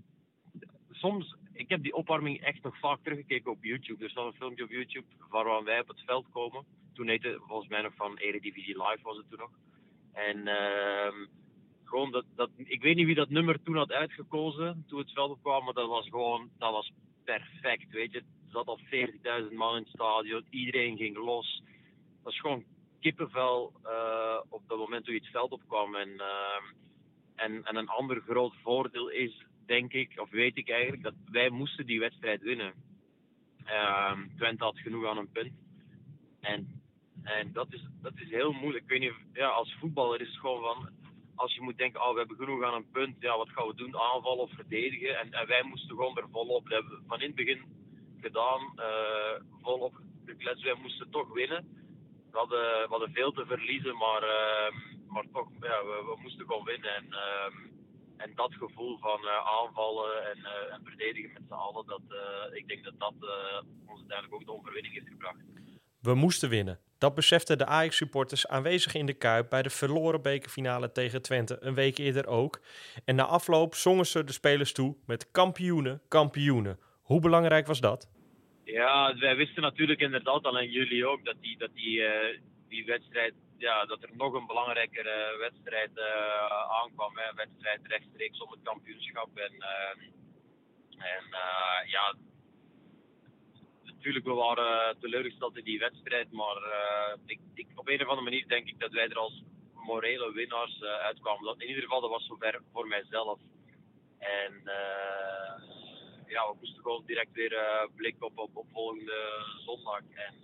soms, 0.92 1.36
ik 1.54 1.70
heb 1.70 1.84
die 1.84 1.96
opwarming 1.96 2.42
echt 2.42 2.64
nog 2.64 2.80
vaak 2.80 3.00
teruggekeken 3.04 3.52
op 3.52 3.64
YouTube. 3.64 4.04
Er 4.04 4.10
staat 4.10 4.26
een 4.26 4.34
filmpje 4.34 4.64
op 4.64 4.72
YouTube 4.72 5.08
waar 5.30 5.64
wij 5.64 5.80
op 5.80 5.88
het 5.88 6.02
veld 6.06 6.30
komen. 6.30 6.66
Toen 6.94 7.08
heette 7.08 7.40
volgens 7.48 7.70
mij 7.70 7.82
nog 7.82 7.94
van 7.96 8.18
Eredivisie 8.18 8.84
Live 8.84 9.00
was 9.02 9.18
het 9.18 9.30
toen 9.30 9.40
nog. 9.40 9.52
En 10.14 10.38
uh, 10.38 11.28
gewoon 11.84 12.12
dat, 12.12 12.26
dat, 12.36 12.50
ik 12.56 12.82
weet 12.82 12.96
niet 12.96 13.06
wie 13.06 13.16
dat 13.16 13.30
nummer 13.30 13.64
toen 13.64 13.76
had 13.76 13.92
uitgekozen 13.92 14.84
toen 14.88 15.00
het 15.00 15.12
veld 15.12 15.32
opkwam, 15.32 15.64
maar 15.64 15.74
dat 15.74 15.88
was 15.88 16.08
gewoon, 16.10 16.50
dat 16.58 16.72
was 16.72 16.92
perfect, 17.34 17.92
weet 17.92 18.12
je. 18.12 18.20
Er 18.20 18.52
zat 18.52 18.68
al 18.68 18.80
40.000 18.80 19.54
man 19.54 19.76
in 19.76 19.82
het 19.82 19.92
stadion, 19.92 20.46
iedereen 20.50 20.98
ging 20.98 21.18
los. 21.18 21.62
Dat 21.66 22.24
was 22.24 22.40
gewoon 22.40 22.64
kippenvel 23.00 23.74
uh, 23.86 24.40
op 24.50 24.62
dat 24.68 24.78
moment 24.78 25.06
toen 25.06 25.14
je 25.14 25.20
het 25.20 25.30
veld 25.30 25.52
opkwam. 25.52 25.96
En, 25.96 26.10
uh, 26.10 26.62
en, 27.36 27.64
en 27.64 27.76
een 27.76 27.88
ander 27.88 28.22
groot 28.22 28.54
voordeel 28.64 29.10
is 29.10 29.46
denk 29.66 29.94
ik, 29.94 30.20
of 30.20 30.30
weet 30.30 30.58
ik 30.58 30.70
eigenlijk, 30.70 31.04
dat 31.04 31.14
wij 31.32 31.50
moesten 31.50 31.86
die 31.86 32.00
wedstrijd 32.00 32.42
winnen. 32.42 32.74
Uh, 33.66 34.20
Twente 34.38 34.64
had 34.64 34.80
genoeg 34.80 35.06
aan 35.06 35.18
een 35.18 35.32
punt. 35.32 35.54
En, 36.40 36.82
en 37.24 37.54
dat, 37.54 37.74
is, 37.74 37.82
dat 38.02 38.14
is 38.16 38.30
heel 38.30 38.52
moeilijk. 38.52 38.84
Ik 38.84 38.90
weet 38.90 39.00
niet, 39.00 39.14
ja, 39.34 39.48
als 39.48 39.76
voetballer 39.80 40.22
is 40.22 40.28
het 40.28 40.38
gewoon 40.38 40.62
van, 40.62 40.90
als 41.38 41.54
je 41.54 41.62
moet 41.62 41.78
denken, 41.78 42.02
oh, 42.02 42.12
we 42.12 42.18
hebben 42.18 42.38
genoeg 42.38 42.64
aan 42.64 42.74
een 42.74 42.92
punt, 42.92 43.16
ja, 43.20 43.38
wat 43.38 43.50
gaan 43.50 43.68
we 43.68 43.76
doen? 43.76 44.00
Aanvallen 44.00 44.44
of 44.44 44.52
verdedigen? 44.52 45.20
En, 45.20 45.34
en 45.34 45.48
wij 45.48 45.64
moesten 45.64 45.96
gewoon 45.96 46.18
er 46.18 46.30
volop. 46.32 46.64
Dat 46.64 46.74
hebben 46.74 46.92
we 46.98 47.08
van 47.08 47.22
in 47.22 47.28
het 47.28 47.36
begin 47.36 47.62
gedaan, 48.22 48.62
uh, 48.76 49.42
volop 49.62 49.96
gekletst. 50.26 50.64
Wij 50.64 50.76
moesten 50.82 51.10
toch 51.10 51.34
winnen. 51.34 51.68
We 52.32 52.38
hadden, 52.38 52.90
hadden 52.90 53.12
veel 53.12 53.32
te 53.32 53.46
verliezen, 53.46 53.98
maar, 53.98 54.24
uh, 54.24 54.72
maar 55.08 55.26
toch, 55.34 55.50
ja, 55.62 55.86
we, 55.86 56.04
we, 56.06 56.22
moesten 56.22 56.46
gewoon 56.46 56.64
winnen. 56.64 56.96
En, 56.96 57.06
ehm, 57.14 57.56
en 58.18 58.32
dat 58.36 58.54
gevoel 58.54 58.98
van 58.98 59.28
aanvallen 59.30 60.32
en, 60.32 60.46
en, 60.72 60.82
verdedigen 60.84 61.34
met 61.34 61.44
z'n 61.48 61.54
allen, 61.54 61.86
dat, 61.86 62.02
ik 62.54 62.68
denk 62.68 62.84
dat 62.84 63.00
dat 63.00 63.14
ons 63.86 64.00
uiteindelijk 64.00 64.34
ook 64.34 64.46
de 64.46 64.54
overwinning 64.54 64.94
heeft 64.94 65.08
gebracht. 65.08 65.57
We 66.02 66.14
moesten 66.14 66.50
winnen. 66.50 66.80
Dat 66.98 67.16
beseften 67.16 67.58
de 67.58 67.66
Ajax-supporters 67.66 68.48
aanwezig 68.48 68.94
in 68.94 69.06
de 69.06 69.14
Kuip 69.14 69.50
bij 69.50 69.62
de 69.62 69.70
verloren 69.70 70.22
bekerfinale 70.22 70.92
tegen 70.92 71.22
Twente 71.22 71.58
een 71.60 71.74
week 71.74 71.98
eerder 71.98 72.28
ook. 72.28 72.62
En 73.06 73.16
na 73.16 73.24
afloop 73.24 73.76
zongen 73.76 74.06
ze 74.06 74.24
de 74.24 74.32
spelers 74.32 74.72
toe 74.74 74.96
met 75.06 75.32
kampioenen, 75.32 76.02
kampioenen. 76.08 76.80
Hoe 77.02 77.20
belangrijk 77.20 77.68
was 77.68 77.80
dat? 77.80 78.10
Ja, 78.64 79.18
wij 79.18 79.36
wisten 79.36 79.62
natuurlijk 79.62 80.00
inderdaad 80.00 80.44
al 80.44 80.60
in 80.60 80.70
juli 80.70 81.06
ook 81.06 81.26
dat 81.26 81.36
die, 81.42 81.58
dat 81.58 81.70
die, 81.74 82.00
uh, 82.00 82.40
die 82.68 82.86
wedstrijd, 82.86 83.34
ja, 83.58 83.86
dat 83.86 84.04
er 84.04 84.10
nog 84.14 84.34
een 84.34 84.48
belangrijkere 84.48 85.38
wedstrijd 85.40 85.92
uh, 85.96 86.82
aankwam. 86.82 87.18
Hè. 87.18 87.30
Een 87.30 87.36
wedstrijd 87.36 87.80
rechtstreeks 87.84 88.42
om 88.42 88.52
het 88.52 88.60
kampioenschap. 88.64 89.38
En, 89.38 89.54
en 90.98 91.24
ja, 91.86 92.16
natuurlijk, 93.98 94.26
we 94.26 94.34
waren 94.34 95.00
teleurgesteld 95.00 95.58
in 95.58 95.64
die 95.64 95.80
wedstrijd. 95.80 96.32
Maar 96.32 96.58
ik, 97.26 97.40
ik, 97.54 97.68
op 97.76 97.88
een 97.88 98.02
of 98.02 98.08
andere 98.08 98.30
manier 98.30 98.48
denk 98.48 98.68
ik 98.68 98.80
dat 98.80 98.92
wij 98.92 99.08
er 99.08 99.18
als 99.18 99.44
morele 99.74 100.32
winnaars 100.32 100.82
uitkwamen. 100.84 101.44
Dat, 101.44 101.62
in 101.62 101.68
ieder 101.68 101.84
geval, 101.84 102.02
dat 102.02 102.10
was 102.10 102.26
zover 102.26 102.62
voor 102.74 102.88
mijzelf. 102.88 103.40
En 104.20 104.54
ja, 106.28 106.42
we 106.50 106.56
moesten 106.60 106.82
gewoon 106.82 107.04
direct 107.06 107.32
weer 107.32 107.52
uh, 107.52 107.96
blik 107.96 108.24
op, 108.24 108.38
op, 108.38 108.66
volgende 108.74 109.44
zondag. 109.66 110.02
En, 110.14 110.36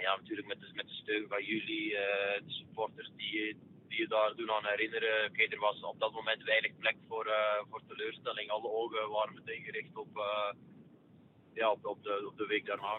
ja, 0.00 0.16
natuurlijk 0.16 0.48
met 0.48 0.60
de, 0.60 0.70
met 0.72 0.88
de 0.88 0.94
steun 0.94 1.28
van 1.28 1.44
jullie, 1.44 1.90
de 1.90 2.42
supporters 2.46 3.10
die, 3.16 3.56
die 3.88 3.98
je 4.00 4.08
daar 4.08 4.34
doen 4.34 4.50
aan 4.50 4.66
herinneren. 4.66 5.30
Oké, 5.30 5.42
er 5.42 5.58
was 5.58 5.80
op 5.80 6.00
dat 6.00 6.12
moment 6.12 6.42
weinig 6.42 6.78
plek 6.78 6.96
voor, 7.08 7.30
voor 7.70 7.82
teleurstelling. 7.88 8.50
Alle 8.50 8.68
ogen 8.68 9.10
waren 9.10 9.34
meteen 9.34 9.62
gericht 9.62 9.96
op, 9.96 10.08
ja, 11.54 11.70
op, 11.70 11.86
op, 11.86 12.02
de, 12.02 12.26
op 12.26 12.38
de 12.38 12.46
week 12.46 12.66
daarna. 12.66 12.98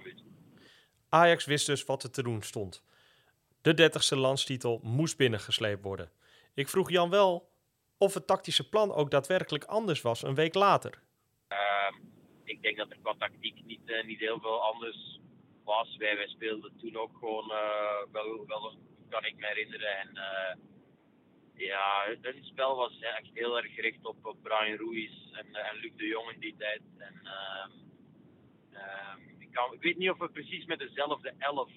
Ajax 1.10 1.46
wist 1.46 1.66
dus 1.66 1.86
wat 1.86 2.04
er 2.04 2.12
te 2.12 2.24
doen 2.24 2.42
stond. 2.42 2.84
De 3.62 3.92
30ste 3.92 4.18
landstitel 4.18 4.80
moest 4.84 5.18
binnengesleept 5.18 5.84
worden. 5.84 6.12
Ik 6.54 6.68
vroeg 6.68 6.90
Jan 6.90 7.10
wel 7.10 7.50
of 7.98 8.14
het 8.14 8.28
tactische 8.28 8.70
plan 8.70 8.94
ook 8.94 9.12
daadwerkelijk 9.12 9.64
anders 9.64 10.02
was 10.02 10.24
een 10.24 10.36
week 10.36 10.54
later 10.54 11.04
ik 12.46 12.62
denk 12.62 12.78
dat 12.78 12.90
er 12.90 12.98
qua 13.02 13.14
tactiek 13.18 13.64
niet, 13.66 13.82
uh, 13.86 14.04
niet 14.04 14.20
heel 14.20 14.40
veel 14.40 14.64
anders 14.64 15.20
was. 15.64 15.96
Wij, 15.98 16.16
wij 16.16 16.28
speelden 16.28 16.78
toen 16.78 16.96
ook 16.98 17.18
gewoon 17.20 17.52
uh, 17.52 18.12
wel, 18.12 18.46
wel, 18.46 18.74
kan 19.10 19.26
ik 19.26 19.36
me 19.38 19.46
herinneren. 19.46 19.98
En 19.98 20.10
uh, 20.14 20.56
ja, 21.68 22.06
hun 22.22 22.44
spel 22.44 22.76
was 22.76 23.00
echt 23.00 23.30
heel 23.34 23.58
erg 23.58 23.74
gericht 23.74 24.06
op, 24.06 24.26
op 24.26 24.44
Brian 24.44 24.78
Ruiz 24.78 25.12
en, 25.32 25.56
en 25.56 25.76
Luc 25.76 25.92
de 25.96 26.08
Jong 26.08 26.32
in 26.32 26.40
die 26.40 26.56
tijd. 26.58 26.82
En, 26.98 27.14
ehm, 28.76 29.20
ehm, 29.20 29.20
ik, 29.40 29.74
ik, 29.74 29.82
weet 29.82 29.98
niet 29.98 30.10
of 30.10 30.18
we 30.18 30.30
precies 30.30 30.66
met 30.66 30.80
dezelfde 30.80 31.34
elf 31.38 31.70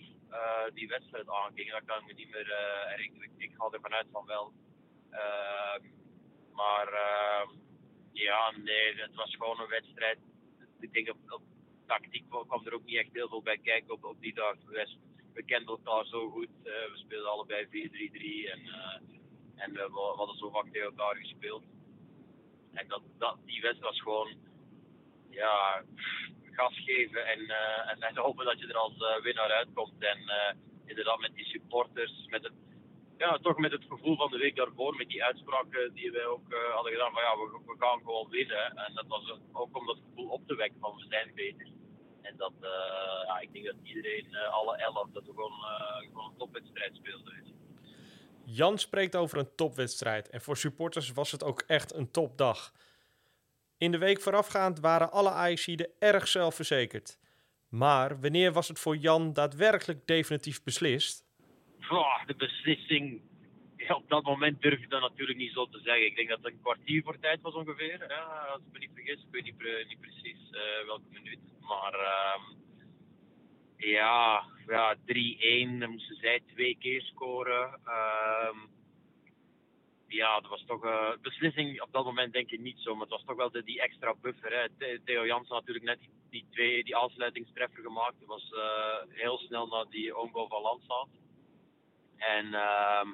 die 0.74 0.88
wedstrijd 0.88 1.28
aangingen. 1.28 1.72
Dat 1.72 1.84
kan 1.84 1.98
ik 1.98 2.06
me 2.06 2.12
niet 2.12 2.30
meer 2.30 2.46
herinneren. 2.86 3.30
Ik, 3.36 3.50
ik 3.50 3.54
ga 3.56 3.68
ervan 3.70 3.94
uit 3.94 4.06
van 4.12 4.26
wel. 4.26 4.52
Ehm, 5.10 5.82
maar 6.52 6.88
ja, 8.12 8.52
nee, 8.56 8.94
het 8.96 9.14
was 9.14 9.34
gewoon 9.36 9.60
een 9.60 9.68
wedstrijd 9.68 10.18
ik 10.80 10.92
denk 10.92 11.08
op, 11.08 11.42
tactiek 11.86 12.24
kwam 12.28 12.66
er 12.66 12.74
ook 12.74 12.84
niet 12.84 12.96
echt 12.96 13.12
heel 13.12 13.28
veel 13.28 13.42
bij 13.42 13.58
kijken 13.58 13.94
op, 13.94 14.04
op 14.04 14.20
die 14.20 14.34
dag. 14.34 14.56
We, 15.32 15.44
kenden 15.44 15.68
elkaar 15.68 16.04
zo 16.04 16.30
goed. 16.30 16.48
Uh, 16.58 16.64
we 16.64 16.92
speelden 16.94 17.30
allebei 17.30 17.66
4-3-3 17.66 17.70
en, 18.50 18.60
en 19.54 19.72
we, 19.72 19.88
we, 19.92 20.12
hadden 20.16 20.36
zo 20.36 20.50
vaak 20.50 20.64
tegen 20.72 20.82
elkaar 20.82 21.16
gespeeld. 21.16 21.64
En 22.72 22.88
dat, 22.88 23.02
dat, 23.18 23.38
die 23.44 23.60
wedstrijd 23.60 23.92
was 23.92 24.00
gewoon 24.00 24.36
ja, 25.30 25.84
gas 26.58 26.74
geven 26.84 27.26
en, 27.26 27.40
uh, 27.40 27.90
en, 27.90 28.00
en, 28.08 28.16
hopen 28.16 28.44
dat 28.44 28.58
je 28.60 28.66
er 28.66 28.84
als 28.86 29.22
winnaar 29.22 29.52
uitkomt. 29.52 30.02
En 30.12 30.18
inderdaad 30.86 31.18
met 31.18 31.34
die 31.34 31.44
supporters, 31.44 32.26
met 32.26 32.42
het 32.42 32.52
ja, 33.18 33.38
toch 33.42 33.58
met 33.58 33.72
het 33.72 33.84
gevoel 33.88 34.16
van 34.16 34.30
de 34.30 34.38
week 34.38 34.56
daarvoor, 34.56 34.96
met 34.96 35.08
die 35.08 35.24
uitspraken 35.24 35.94
die 35.94 36.10
wij 36.10 36.26
ook 36.26 36.46
hadden 36.74 36.92
gedaan 36.92 37.12
van 37.12 37.22
ja, 37.22 37.36
we, 37.36 37.60
we, 37.66 37.76
gaan 37.78 37.98
gewoon 37.98 38.28
winnen. 38.30 38.76
En 38.76 38.94
dat 38.94 39.06
was 39.06 39.32
ook 39.52 39.76
om 39.76 39.86
dat 39.86 39.98
gevoel 40.08 40.28
op 40.28 40.46
te 40.46 40.54
wekken 40.54 40.80
van 40.80 40.94
we 40.96 41.04
zijn 41.08 41.30
beter. 41.34 41.66
En 42.22 42.34
dat, 42.36 42.52
ja, 43.26 43.38
ik 43.40 43.52
denk 43.52 43.64
dat 43.64 43.74
iedereen, 43.82 44.36
alle 44.50 44.76
elf, 44.76 45.08
dat 45.12 45.24
we 45.26 45.32
gewoon, 45.32 45.52
gewoon 46.12 46.30
een 46.30 46.38
topwedstrijd 46.38 46.96
speelden. 46.96 47.38
Jan 48.50 48.78
spreekt 48.78 49.16
over 49.16 49.38
een 49.38 49.54
topwedstrijd 49.54 50.30
en 50.30 50.40
voor 50.40 50.56
supporters 50.56 51.12
was 51.12 51.32
het 51.32 51.44
ook 51.44 51.62
echt 51.66 51.94
een 51.94 52.10
topdag. 52.10 52.72
In 53.78 53.90
de 53.90 53.98
week 53.98 54.20
voorafgaand 54.20 54.80
waren 54.80 55.12
alle 55.12 55.30
Ajaxiden 55.30 55.90
erg 55.98 56.28
zelfverzekerd. 56.28 57.18
Maar 57.68 58.20
wanneer 58.20 58.52
was 58.52 58.68
het 58.68 58.78
voor 58.78 58.96
Jan 58.96 59.32
daadwerkelijk 59.32 60.06
definitief 60.06 60.62
beslist? 60.62 61.26
de 62.26 62.34
beslissing, 62.36 63.20
op 63.88 64.08
dat 64.08 64.22
moment 64.22 64.62
durf 64.62 64.80
ik 64.80 64.90
dat 64.90 65.00
natuurlijk 65.00 65.38
niet 65.38 65.52
zo 65.52 65.66
te 65.66 65.80
zeggen. 65.80 66.06
Ik 66.06 66.16
denk 66.16 66.28
dat 66.28 66.38
het 66.42 66.52
een 66.52 66.60
kwartier 66.60 67.02
voor 67.02 67.18
tijd 67.18 67.40
was 67.40 67.54
ongeveer. 67.54 68.04
Ja, 68.08 68.22
als 68.22 68.60
ik 68.60 68.72
me 68.72 68.78
niet 68.78 68.90
vergis, 68.94 69.22
ik 69.22 69.30
weet 69.30 69.44
niet, 69.44 69.86
niet 69.88 70.00
precies 70.00 70.50
uh, 70.50 70.86
welke 70.86 71.08
minuut. 71.12 71.38
Maar 71.60 71.94
uh, 71.94 72.40
ja, 73.76 74.44
ja 74.66 74.96
3-1, 74.96 74.98
dan 75.78 75.90
moesten 75.90 76.16
zij 76.16 76.40
twee 76.54 76.76
keer 76.80 77.02
scoren. 77.02 77.80
Uh, 77.86 78.54
ja, 80.08 80.40
dat 80.40 80.50
was 80.50 80.64
toch 80.66 80.82
een 80.82 80.90
uh, 80.90 81.18
beslissing 81.22 81.80
op 81.82 81.92
dat 81.92 82.04
moment 82.04 82.32
denk 82.32 82.50
ik 82.50 82.60
niet 82.60 82.80
zo. 82.80 82.92
Maar 82.92 83.00
het 83.00 83.10
was 83.10 83.24
toch 83.24 83.36
wel 83.36 83.50
de, 83.50 83.62
die 83.64 83.80
extra 83.80 84.14
buffer. 84.14 84.52
Hè. 84.52 84.98
Theo 85.04 85.26
Jansen 85.26 85.54
natuurlijk 85.54 85.84
net 85.84 85.98
die, 86.30 86.46
twee, 86.50 86.84
die 86.84 86.96
aansluitingstreffer 86.96 87.82
gemaakt. 87.82 88.18
Dat 88.18 88.28
was 88.28 88.52
uh, 88.54 88.96
heel 89.08 89.38
snel 89.38 89.66
na 89.66 89.84
die 89.84 90.14
oomgoal 90.14 90.48
van 90.48 90.62
Landsaat. 90.62 91.08
En 92.16 92.46
uh, 92.46 93.06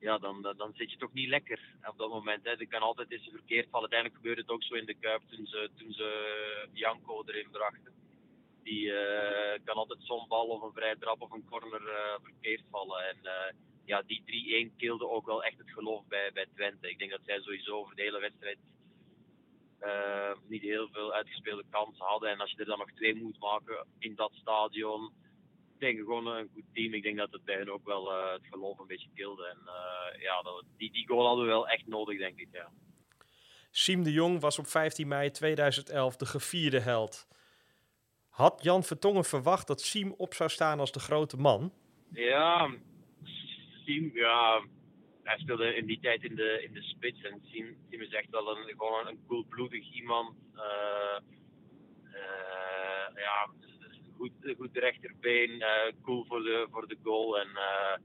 ja, 0.00 0.18
dan, 0.18 0.54
dan 0.56 0.72
zit 0.74 0.90
je 0.90 0.96
toch 0.96 1.12
niet 1.12 1.28
lekker 1.28 1.60
op 1.82 1.98
dat 1.98 2.10
moment. 2.10 2.44
Hè. 2.44 2.50
Er 2.50 2.68
kan 2.68 2.80
altijd 2.80 3.10
eens 3.12 3.28
verkeerd 3.30 3.68
vallen. 3.70 3.90
Uiteindelijk 3.90 4.20
gebeurde 4.20 4.40
het 4.40 4.50
ook 4.50 4.62
zo 4.62 4.74
in 4.74 4.86
de 4.86 4.94
Kuip 4.94 5.22
toen 5.28 5.46
ze, 5.46 5.70
toen 5.76 5.92
ze 5.92 6.68
Janko 6.72 7.22
erin 7.26 7.50
brachten. 7.50 7.94
Die 8.62 8.86
uh, 8.86 9.58
kan 9.64 9.76
altijd 9.76 9.98
zo'n 10.02 10.28
bal 10.28 10.46
of 10.46 10.62
een 10.62 10.72
vrij 10.72 10.96
trap 10.96 11.20
of 11.20 11.30
een 11.30 11.48
corner 11.50 11.82
verkeerd 12.22 12.62
vallen. 12.70 13.08
En 13.08 13.18
ja, 13.86 14.02
die 14.02 14.70
3-1 14.72 14.76
kilde 14.76 15.08
ook 15.08 15.26
wel 15.26 15.44
echt 15.44 15.58
het 15.58 15.70
geloof 15.70 16.06
bij, 16.06 16.30
bij 16.32 16.46
Twente. 16.54 16.90
Ik 16.90 16.98
denk 16.98 17.10
dat 17.10 17.20
zij 17.24 17.40
sowieso 17.40 17.76
over 17.76 17.96
de 17.96 18.02
hele 18.02 18.20
wedstrijd 18.20 18.58
niet 20.48 20.62
heel 20.62 20.88
veel 20.92 21.12
uitgespeelde 21.12 21.64
kansen 21.70 22.04
hadden. 22.04 22.30
En 22.30 22.40
als 22.40 22.50
je 22.50 22.56
er 22.56 22.64
dan 22.64 22.78
nog 22.78 22.90
twee 22.90 23.14
moet 23.14 23.38
maken 23.38 23.86
in 23.98 24.14
dat 24.14 24.32
stadion 24.34 25.12
tegen 25.78 26.04
gewoon 26.04 26.26
een 26.26 26.50
goed 26.54 26.64
team. 26.72 26.94
Ik 26.94 27.02
denk 27.02 27.16
dat 27.16 27.32
het 27.32 27.44
bij 27.44 27.56
hen 27.56 27.72
ook 27.72 27.84
wel 27.84 28.12
uh, 28.12 28.32
het 28.32 28.46
geloof 28.50 28.78
een 28.78 28.86
beetje 28.86 29.08
kilde. 29.14 29.46
En 29.46 29.58
uh, 29.64 30.22
ja, 30.22 30.42
dat, 30.42 30.64
die, 30.76 30.92
die 30.92 31.06
goal 31.06 31.26
hadden 31.26 31.44
we 31.44 31.50
wel 31.50 31.68
echt 31.68 31.86
nodig, 31.86 32.18
denk 32.18 32.38
ik. 32.38 32.48
Ja. 32.52 32.70
Siem 33.70 34.02
de 34.02 34.12
Jong 34.12 34.40
was 34.40 34.58
op 34.58 34.66
15 34.66 35.08
mei 35.08 35.30
2011 35.30 36.16
de 36.16 36.26
gevierde 36.26 36.80
held. 36.80 37.28
Had 38.28 38.62
Jan 38.62 38.82
Vertongen 38.82 39.24
verwacht 39.24 39.66
dat 39.66 39.80
Siem 39.80 40.14
op 40.16 40.34
zou 40.34 40.50
staan 40.50 40.80
als 40.80 40.92
de 40.92 41.00
grote 41.00 41.36
man? 41.36 41.72
Ja, 42.10 42.70
Ja, 43.94 44.64
hij 45.22 45.38
speelde 45.38 45.74
in 45.74 45.86
die 45.86 46.00
tijd 46.00 46.22
in 46.22 46.34
de, 46.34 46.62
in 46.62 46.72
de 46.72 46.82
spits. 46.82 47.22
En 47.22 47.40
Siem, 47.44 47.76
Siem 47.90 48.00
is 48.00 48.12
echt 48.12 48.30
wel 48.30 48.56
een, 48.56 48.68
gewoon 48.68 49.06
een 49.06 49.24
koelbloedig 49.26 49.92
iemand. 49.92 50.36
Uh, 50.54 51.18
ja, 53.14 53.50
goed, 54.16 54.32
goed 54.56 54.76
rechterbeen, 54.76 55.50
uh, 55.50 55.92
cool 56.02 56.24
voor 56.24 56.42
de, 56.42 56.66
voor 56.70 56.88
de 56.88 56.96
goal. 57.02 57.38
En 57.38 57.48
uh, 57.48 57.96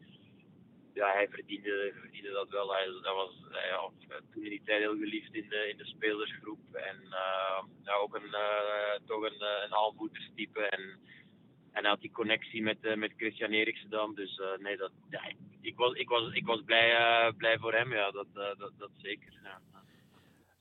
ja, 0.94 1.12
hij 1.14 1.28
verdiende, 1.30 1.94
verdiende 2.00 2.32
dat 2.32 2.50
wel. 2.50 2.74
Hij, 2.74 2.86
dat 2.86 3.16
was 3.16 3.34
ja, 3.52 3.90
toen 4.32 4.44
in 4.44 4.50
die 4.50 4.62
tijd 4.66 4.80
heel 4.80 4.98
geliefd 4.98 5.34
in 5.34 5.50
de, 5.50 5.70
in 5.70 5.78
de 5.78 5.86
spelersgroep. 5.86 6.74
En 6.74 6.98
uh, 7.04 7.64
ja, 7.84 7.94
ook 7.94 8.16
een, 8.16 8.36
toch 9.06 9.24
een, 9.24 9.44
een 9.64 9.76
aanvoerderstype. 9.76 10.62
En, 10.62 11.00
en 11.72 11.82
hij 11.82 11.90
had 11.90 12.02
die 12.02 12.12
connectie 12.12 12.62
met, 12.62 12.96
met 12.96 13.12
Christian 13.18 13.52
Eriksen 13.52 13.90
dan. 13.90 14.16
Dus 14.16 14.42
nee, 14.60 14.78
dat, 14.78 14.92
ja, 15.10 15.22
ik, 15.62 15.76
was, 15.76 15.94
ik, 15.94 16.10
was, 16.10 16.34
ik 16.34 16.46
was 16.46 16.62
blij, 16.66 17.32
blij 17.38 17.58
voor 17.58 17.74
hem, 17.74 17.94
ja, 17.94 18.12
dat, 18.12 18.28
dat, 18.34 18.72
dat 18.78 18.90
zeker. 18.98 19.34
Ja. 19.44 19.62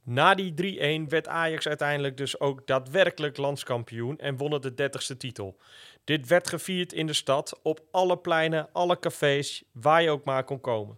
Na 0.04 0.34
die 0.34 1.04
3-1 1.04 1.08
werd 1.08 1.28
Ajax 1.28 1.68
uiteindelijk 1.68 2.16
dus 2.16 2.40
ook 2.40 2.66
daadwerkelijk 2.66 3.36
landskampioen 3.36 4.18
en 4.18 4.36
wonnen 4.36 4.60
de 4.60 4.72
30ste 4.72 5.16
titel. 5.16 5.60
Dit 6.04 6.28
werd 6.28 6.48
gevierd 6.48 6.92
in 6.92 7.06
de 7.06 7.12
stad, 7.12 7.60
op 7.62 7.80
alle 7.90 8.18
pleinen, 8.18 8.72
alle 8.72 8.98
cafés, 8.98 9.64
waar 9.72 10.02
je 10.02 10.10
ook 10.10 10.24
maar 10.24 10.44
kon 10.44 10.60
komen. 10.60 10.96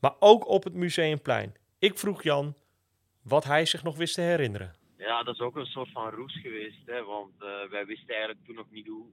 Maar 0.00 0.14
ook 0.18 0.48
op 0.48 0.64
het 0.64 0.74
Museumplein. 0.74 1.54
Ik 1.78 1.98
vroeg 1.98 2.22
Jan 2.22 2.54
wat 3.22 3.44
hij 3.44 3.66
zich 3.66 3.82
nog 3.82 3.96
wist 3.96 4.14
te 4.14 4.20
herinneren. 4.20 4.74
Ja, 4.98 5.22
dat 5.22 5.34
is 5.34 5.40
ook 5.40 5.56
een 5.56 5.66
soort 5.66 5.92
van 5.92 6.10
roes 6.10 6.40
geweest. 6.40 6.86
Hè, 6.86 7.04
want 7.04 7.32
uh, 7.40 7.70
wij 7.70 7.86
wisten 7.86 8.14
eigenlijk 8.14 8.44
toen 8.44 8.54
nog 8.54 8.70
niet 8.70 8.86
hoe 8.86 9.06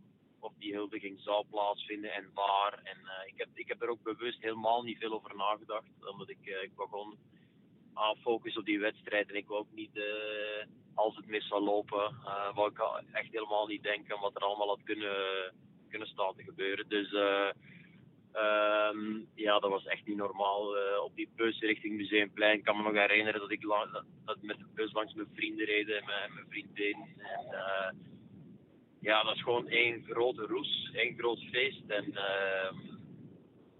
of 0.46 0.54
die 0.60 0.74
huldiging 0.74 1.20
zou 1.20 1.46
plaatsvinden 1.50 2.14
en 2.14 2.30
waar. 2.34 2.80
En 2.84 2.98
uh, 3.04 3.12
ik, 3.25 3.38
heb, 3.38 3.48
ik 3.54 3.68
heb 3.68 3.82
er 3.82 3.90
ook 3.90 4.04
bewust 4.04 4.42
helemaal 4.42 4.84
niet 4.84 4.98
veel 4.98 5.14
over 5.14 5.36
nagedacht. 5.36 6.12
Omdat 6.12 6.30
ik, 6.30 6.44
uh, 6.44 6.64
ik 6.64 6.75
begon 6.75 7.18
aan 7.96 8.16
focussen 8.16 8.62
op 8.62 8.68
die 8.68 8.80
wedstrijd. 8.80 9.30
En 9.30 9.36
ik 9.36 9.48
wou 9.48 9.60
ook 9.60 9.72
niet, 9.72 9.98
eh, 9.98 10.66
als 10.96 11.16
het 11.16 11.28
mis 11.28 11.48
zou 11.48 11.64
lopen, 11.64 12.16
uh, 12.24 12.56
wou 12.56 12.70
ik 12.72 12.80
echt 13.12 13.32
helemaal 13.32 13.68
niet 13.68 13.84
denken 13.84 14.20
wat 14.20 14.36
er 14.36 14.42
allemaal 14.42 14.68
had 14.68 14.84
kunnen, 14.84 15.54
kunnen 15.90 16.08
staan 16.08 16.36
te 16.36 16.44
gebeuren. 16.44 16.90
Dus 16.90 17.12
uh, 17.12 17.50
um, 18.34 19.28
ja, 19.36 19.60
dat 19.60 19.70
was 19.70 19.86
echt 19.86 20.06
niet 20.06 20.18
normaal. 20.18 20.78
Uh, 20.78 21.04
op 21.04 21.16
die 21.16 21.30
bus 21.36 21.60
richting 21.60 21.96
Museumplein. 21.96 22.58
Ik 22.58 22.64
kan 22.64 22.78
me 22.78 22.84
nog 22.84 22.94
herinneren 22.94 23.40
dat 23.40 23.52
ik 23.52 23.62
dat, 24.25 24.42
met 24.42 24.58
de 24.58 24.66
bus 24.74 24.94
langs 24.94 25.14
mijn 25.14 25.30
vrienden 25.34 25.66
reden 25.66 25.98
en 25.98 26.06
mijn, 26.06 26.34
mijn 26.34 26.46
vriendin. 26.50 26.98
En, 27.18 27.46
uh, 27.52 27.90
ja, 29.06 29.24
dat 29.24 29.36
is 29.36 29.42
gewoon 29.42 29.68
één 29.68 30.04
grote 30.04 30.46
roes, 30.46 30.92
één 30.94 31.18
groot 31.18 31.40
feest. 31.52 31.82
En 31.88 32.06
uh, 32.06 32.72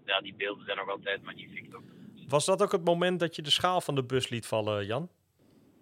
ja, 0.04 0.20
die 0.20 0.34
beelden 0.34 0.64
zijn 0.64 0.76
nog 0.76 0.88
altijd 0.88 1.22
magnifiek. 1.22 1.70
Toch? 1.70 1.82
Was 2.28 2.44
dat 2.44 2.62
ook 2.62 2.72
het 2.72 2.84
moment 2.84 3.20
dat 3.20 3.36
je 3.36 3.42
de 3.42 3.50
schaal 3.50 3.80
van 3.80 3.94
de 3.94 4.04
bus 4.04 4.28
liet 4.28 4.46
vallen, 4.46 4.86
Jan? 4.86 5.08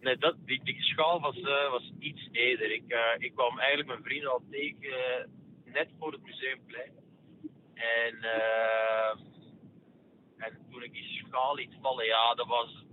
Nee, 0.01 0.17
dat, 0.17 0.35
die, 0.47 0.65
die 0.65 0.83
schaal 0.83 1.21
was, 1.21 1.37
uh, 1.37 1.71
was 1.71 1.93
iets 1.99 2.29
eerder. 2.33 2.73
Ik, 2.73 2.85
uh, 2.89 2.99
ik 3.19 3.35
kwam 3.35 3.59
eigenlijk 3.59 3.89
mijn 3.89 4.03
vrienden 4.03 4.31
al 4.31 4.43
tegen 4.51 4.85
uh, 4.85 5.73
net 5.73 5.89
voor 5.99 6.13
het 6.13 6.23
museumplein. 6.23 6.93
En, 7.75 8.17
en 10.39 10.59
toen 10.71 10.83
ik 10.83 10.93
die 10.93 11.25
schaal 11.27 11.55
liet 11.55 11.77
vallen, 11.81 12.07
ja, 12.07 12.35
dat 12.35 12.47
was, 12.47 12.84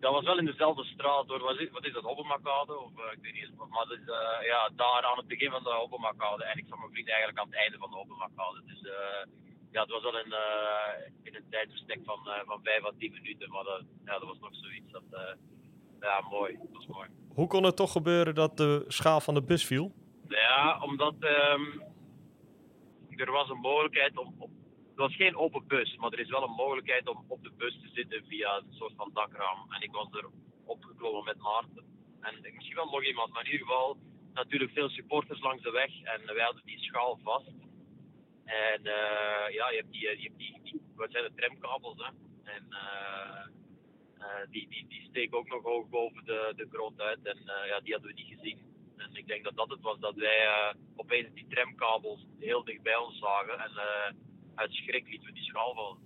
dat 0.00 0.12
was 0.12 0.24
wel 0.24 0.38
in 0.38 0.44
dezelfde 0.44 0.84
straat 0.84 1.26
hoor. 1.28 1.38
Wat 1.38 1.58
is, 1.58 1.70
wat 1.70 1.86
is 1.86 1.92
dat, 1.92 2.02
Hobbemakade? 2.02 2.78
Of 2.78 2.90
ik 2.90 3.18
weet 3.20 3.32
niet 3.32 3.42
eens, 3.42 3.56
maar 3.56 3.86
dat 3.86 3.98
is, 3.98 4.04
ja, 4.52 4.70
daar 4.76 5.02
aan 5.02 5.16
het 5.16 5.26
begin 5.26 5.50
van 5.50 5.62
de 5.62 5.70
Hobbemakade. 5.70 6.44
En 6.44 6.58
ik 6.58 6.66
zag 6.68 6.78
mijn 6.78 6.92
vriend 6.92 7.08
eigenlijk 7.08 7.38
aan 7.38 7.50
het 7.50 7.56
einde 7.56 7.78
van 7.78 7.90
de 7.90 7.96
Hobbemakade. 7.96 8.62
Dus 8.66 8.80
ja, 9.70 9.80
het 9.80 9.90
was 9.90 10.02
wel 10.02 10.18
in, 10.18 10.32
uh, 10.44 11.06
in 11.22 11.34
een 11.34 11.50
tijdsbestek 11.50 12.00
van, 12.04 12.18
van 12.46 12.60
5 12.62 12.84
à 12.84 12.92
10 12.98 13.12
minuten. 13.12 13.50
Maar 13.50 13.64
dat, 13.64 13.82
ja, 14.04 14.18
dat 14.18 14.28
was 14.28 14.38
nog 14.38 14.54
zoiets. 14.54 14.90
Dat, 14.92 15.36
ja, 16.00 16.20
mooi. 16.30 16.58
Dat 16.58 16.72
was 16.72 16.86
mooi. 16.86 17.08
Hoe 17.34 17.46
kon 17.46 17.64
het 17.64 17.76
toch 17.76 17.92
gebeuren 17.92 18.34
dat 18.34 18.56
de 18.56 18.84
schaal 18.88 19.20
van 19.20 19.34
de 19.34 19.42
bus 19.42 19.66
viel? 19.66 19.92
Ja, 20.28 20.80
omdat 20.82 21.14
um, 21.20 21.82
er 23.16 23.32
was 23.32 23.48
een 23.48 23.58
mogelijkheid 23.58 24.18
om. 24.18 24.34
Op, 24.38 24.50
het 24.50 24.59
was 25.00 25.16
geen 25.16 25.36
open 25.36 25.66
bus, 25.66 25.96
maar 25.96 26.12
er 26.12 26.18
is 26.18 26.28
wel 26.28 26.42
een 26.42 26.60
mogelijkheid 26.64 27.08
om 27.08 27.24
op 27.28 27.42
de 27.42 27.52
bus 27.56 27.80
te 27.80 27.88
zitten 27.92 28.24
via 28.28 28.56
een 28.56 28.72
soort 28.72 28.92
van 28.96 29.10
dakraam. 29.14 29.72
En 29.72 29.82
ik 29.82 29.90
was 29.90 30.08
er 30.12 30.28
opgeklommen 30.64 31.24
met 31.24 31.38
Maarten. 31.38 31.84
En 32.20 32.34
misschien 32.54 32.74
wel 32.74 32.90
nog 32.90 33.04
iemand, 33.04 33.32
maar 33.32 33.44
in 33.44 33.52
ieder 33.52 33.66
geval 33.66 33.96
natuurlijk 34.32 34.72
veel 34.72 34.88
supporters 34.88 35.40
langs 35.40 35.62
de 35.62 35.70
weg. 35.70 36.02
En 36.02 36.34
wij 36.34 36.44
hadden 36.44 36.64
die 36.64 36.78
schaal 36.78 37.18
vast. 37.22 37.52
En 38.44 38.80
uh, 38.80 39.46
ja, 39.58 39.70
je 39.70 39.76
hebt 39.76 39.92
die, 39.92 40.00
je 40.00 40.22
hebt 40.22 40.38
die, 40.38 40.82
wat 40.94 41.10
zijn 41.10 41.24
de 41.24 41.34
tramkabels, 41.34 41.98
hè. 41.98 42.10
En 42.52 42.66
uh, 42.70 43.46
die, 44.50 44.68
die, 44.68 44.86
die 44.88 45.06
steken 45.08 45.38
ook 45.38 45.48
nog 45.48 45.62
hoog 45.62 45.88
boven 45.88 46.24
de, 46.24 46.52
de 46.56 46.68
grond 46.72 47.00
uit. 47.00 47.22
En 47.22 47.38
ja, 47.66 47.80
die 47.80 47.92
hadden 47.92 48.14
we 48.14 48.20
niet 48.22 48.34
gezien. 48.36 48.58
En 48.96 49.14
ik 49.14 49.26
denk 49.26 49.44
dat 49.44 49.56
dat 49.56 49.70
het 49.70 49.80
was 49.80 49.98
dat 49.98 50.14
wij 50.14 50.74
opeens 50.96 51.34
die 51.34 51.46
tramkabels 51.48 52.26
heel 52.38 52.64
dicht 52.64 52.82
bij 52.82 52.96
ons 52.96 53.18
zagen. 53.18 53.58
En 53.60 53.72
uit 54.54 54.72
schrik 54.72 55.08
lieten 55.08 55.26
we 55.26 55.32
die 55.32 55.44
schaal 55.44 55.74
vallen. 55.74 55.96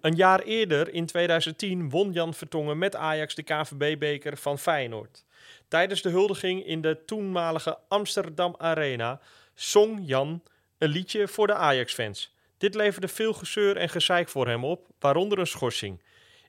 Een 0.00 0.14
jaar 0.14 0.40
eerder, 0.40 0.94
in 0.94 1.06
2010, 1.06 1.90
won 1.90 2.12
Jan 2.12 2.34
Vertongen 2.34 2.78
met 2.78 2.96
Ajax 2.96 3.34
de 3.34 3.42
KVB-beker 3.42 4.36
van 4.36 4.58
Feyenoord. 4.58 5.24
Tijdens 5.68 6.02
de 6.02 6.08
huldiging 6.08 6.64
in 6.64 6.80
de 6.80 7.04
toenmalige 7.04 7.78
Amsterdam 7.88 8.54
Arena 8.58 9.20
zong 9.54 10.00
Jan 10.02 10.42
een 10.78 10.88
liedje 10.88 11.28
voor 11.28 11.46
de 11.46 11.54
Ajax-fans. 11.54 12.34
Dit 12.58 12.74
leverde 12.74 13.08
veel 13.08 13.32
gezeur 13.32 13.76
en 13.76 13.88
gezeik 13.88 14.28
voor 14.28 14.46
hem 14.46 14.64
op, 14.64 14.86
waaronder 14.98 15.38
een 15.38 15.46
schorsing. 15.46 16.02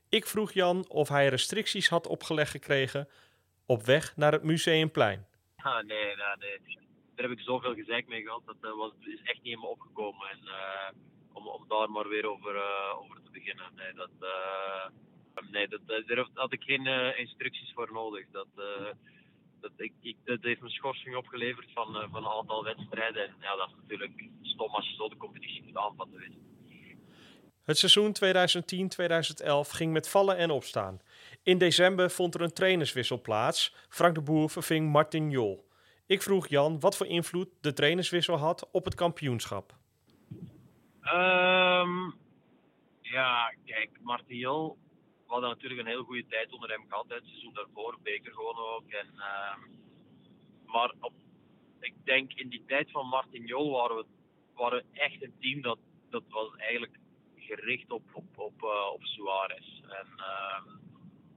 Ik 0.08 0.26
vroeg 0.26 0.52
Jan 0.52 0.88
of 0.88 1.08
hij 1.08 1.28
restricties 1.28 1.88
had 1.88 2.06
opgelegd 2.06 2.50
gekregen 2.50 3.08
op 3.66 3.82
weg 3.82 4.16
naar 4.16 4.32
het 4.32 4.42
Museumplein. 4.42 5.26
Ah, 5.56 5.74
nee, 5.74 6.04
nee, 6.04 6.16
nee. 6.38 6.78
Daar 7.14 7.28
heb 7.28 7.38
ik 7.38 7.44
zoveel 7.44 7.74
gezeik 7.74 8.08
mee 8.08 8.22
gehad. 8.22 8.42
Dat 8.46 8.56
uh, 8.60 8.76
was, 8.76 8.92
is 9.00 9.22
echt 9.22 9.42
niet 9.42 9.52
in 9.52 9.60
me 9.60 9.66
opgekomen. 9.66 10.28
En, 10.28 10.38
uh, 10.44 10.88
om, 11.46 11.68
daar 11.68 11.90
maar 11.90 12.08
weer 12.08 12.26
over, 12.30 12.54
uh, 12.54 12.98
over 12.98 13.22
te 13.22 13.30
beginnen. 13.30 13.70
Nee, 13.74 13.92
dat, 13.94 14.10
nee 15.50 15.68
dat, 15.68 15.80
daar 15.86 16.28
had 16.34 16.52
ik 16.52 16.62
geen 16.62 16.86
instructies 17.16 17.72
voor 17.74 17.92
nodig. 17.92 18.26
Dat, 18.30 18.46
dat, 19.60 19.72
ik, 19.76 19.92
ik, 20.00 20.16
dat 20.24 20.42
heeft 20.42 20.60
me 20.60 20.70
schorsing 20.70 21.16
opgeleverd 21.16 21.72
van, 21.72 22.08
van 22.10 22.24
een 22.24 22.30
aantal 22.30 22.64
wedstrijden. 22.64 23.26
En 23.26 23.36
ja, 23.40 23.56
dat 23.56 23.68
is 23.68 23.74
natuurlijk 23.76 24.28
stom 24.42 24.74
als 24.74 24.88
je 24.88 24.94
zo 24.94 25.08
de 25.08 25.16
competitie 25.16 25.62
moet 25.64 25.76
aanvatten. 25.76 26.42
Het 27.64 27.78
seizoen 27.78 28.16
2010-2011 29.66 29.70
ging 29.70 29.92
met 29.92 30.08
vallen 30.08 30.36
en 30.36 30.50
opstaan. 30.50 31.00
In 31.42 31.58
december 31.58 32.10
vond 32.10 32.34
er 32.34 32.40
een 32.40 32.52
trainerswissel 32.52 33.20
plaats. 33.20 33.74
Frank 33.88 34.14
de 34.14 34.20
Boer 34.20 34.50
verving 34.50 34.92
Martin 34.92 35.30
Jol. 35.30 35.68
Ik 36.06 36.22
vroeg 36.22 36.48
Jan 36.48 36.80
wat 36.80 36.96
voor 36.96 37.06
invloed 37.06 37.48
de 37.60 37.72
trainerswissel 37.72 38.36
had 38.36 38.68
op 38.70 38.84
het 38.84 38.94
kampioenschap. 38.94 39.76
Um, 41.04 42.14
ja, 43.00 43.54
kijk, 43.64 43.90
Martin 44.00 44.36
Jol 44.36 44.78
we 45.26 45.32
hadden 45.32 45.50
natuurlijk 45.50 45.80
een 45.80 45.86
heel 45.86 46.04
goede 46.04 46.26
tijd 46.26 46.52
onder 46.52 46.70
hem 46.70 46.84
gehad. 46.88 47.04
Het 47.08 47.24
seizoen 47.24 47.54
daarvoor, 47.54 47.98
beker 48.02 48.32
gewoon 48.32 48.56
ook. 48.56 48.90
En, 48.90 49.06
uh, 49.14 49.56
maar 50.66 50.94
ik 51.80 51.94
denk 52.04 52.32
in 52.32 52.48
die 52.48 52.64
tijd 52.66 52.90
van 52.90 53.06
Martin 53.06 53.44
Jol 53.44 53.70
waren 53.70 53.96
we 53.96 54.04
waren 54.54 54.84
echt 54.92 55.22
een 55.22 55.34
team 55.40 55.60
dat, 55.60 55.78
dat 56.10 56.22
was 56.28 56.56
eigenlijk 56.56 56.98
gericht 57.36 57.90
op, 57.90 58.02
op, 58.12 58.38
op, 58.38 58.62
uh, 58.62 58.92
op 58.92 59.04
Suarez. 59.04 59.80
En, 59.82 60.08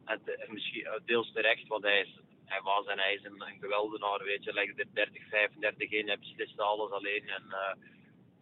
en, 0.06 0.54
misschien 0.54 1.02
deels 1.06 1.32
terecht, 1.32 1.68
want 1.68 1.84
hij, 1.84 2.00
is, 2.00 2.20
hij 2.46 2.62
was 2.62 2.86
en 2.86 2.98
hij 3.00 3.14
is 3.14 3.24
een, 3.24 3.42
een 3.42 3.60
geweldenaar. 3.60 4.24
Weet 4.24 4.44
je, 4.44 4.54
legde 4.54 4.82
er 4.82 4.94
30, 4.94 5.28
35 5.30 5.90
in, 5.90 6.08
hij 6.08 6.20
besliste 6.20 6.62
alles 6.62 6.92
alleen. 6.92 7.30
En, 7.30 7.44
uh, 7.48 7.74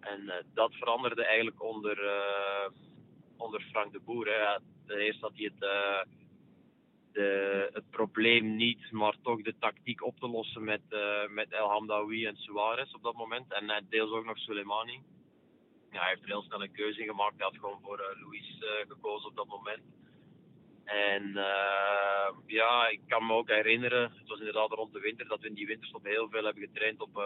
en 0.05 0.45
dat 0.53 0.73
veranderde 0.73 1.25
eigenlijk 1.25 1.63
onder, 1.63 1.97
onder 3.37 3.61
Frank 3.61 3.91
de 3.91 3.99
Boer. 3.99 4.27
Hè 4.27 4.57
ten 4.85 4.97
eerste 4.97 5.25
had 5.25 5.35
hij 5.35 5.51
het, 5.53 5.63
uh, 5.63 6.13
de, 7.11 7.69
het 7.73 7.89
probleem 7.89 8.55
niet, 8.55 8.91
maar 8.91 9.15
toch 9.21 9.41
de 9.41 9.55
tactiek 9.59 10.03
op 10.03 10.19
te 10.19 10.27
lossen 10.27 10.63
met, 10.63 10.81
uh, 10.89 11.27
met 11.27 11.51
El 11.51 11.69
Hamdawi 11.69 12.25
en 12.25 12.37
Suarez 12.37 12.93
op 12.93 13.03
dat 13.03 13.15
moment. 13.15 13.53
En 13.53 13.63
uh, 13.63 13.75
deels 13.89 14.11
ook 14.11 14.25
nog 14.25 14.37
Soleimani. 14.37 15.01
Ja, 15.91 15.99
hij 16.01 16.09
heeft 16.09 16.21
er 16.21 16.27
heel 16.27 16.41
snel 16.41 16.63
een 16.63 16.71
keuze 16.71 16.99
in 16.99 17.07
gemaakt. 17.07 17.35
Hij 17.37 17.45
had 17.45 17.57
gewoon 17.59 17.79
voor 17.81 18.15
Luis 18.25 18.63
gekozen 18.87 19.29
op 19.29 19.35
dat 19.35 19.47
moment. 19.47 19.83
En 20.83 21.33
ja, 22.45 22.87
ik 22.87 23.01
kan 23.07 23.25
me 23.25 23.33
ook 23.33 23.49
herinneren, 23.49 24.01
het 24.01 24.27
was 24.27 24.39
inderdaad 24.39 24.71
rond 24.71 24.93
de 24.93 24.99
winter, 24.99 25.27
dat 25.27 25.39
we 25.39 25.47
in 25.47 25.53
die 25.53 25.65
winterstop 25.65 26.03
heel 26.03 26.29
veel 26.29 26.43
hebben 26.43 26.63
getraind 26.63 27.01
op, 27.01 27.23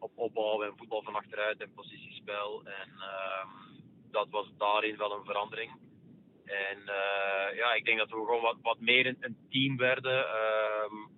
op 0.00 0.12
opbouw 0.14 0.62
en 0.62 0.76
voetbal 0.76 1.02
van 1.02 1.14
achteruit 1.14 1.60
en 1.60 1.72
positiespel. 1.74 2.62
En 2.64 2.90
ehm, 2.98 3.48
dat 4.10 4.28
was 4.30 4.46
daarin 4.56 4.96
wel 4.96 5.12
een 5.12 5.24
verandering. 5.24 5.70
En 6.44 6.78
uh, 6.78 7.56
ja, 7.56 7.74
ik 7.74 7.84
denk 7.84 7.98
dat 7.98 8.08
we 8.08 8.14
gewoon 8.14 8.42
wat, 8.42 8.56
wat 8.62 8.80
meer 8.80 9.06
een, 9.06 9.36
team 9.50 9.76
werden. 9.76 10.18
Um, 10.18 11.08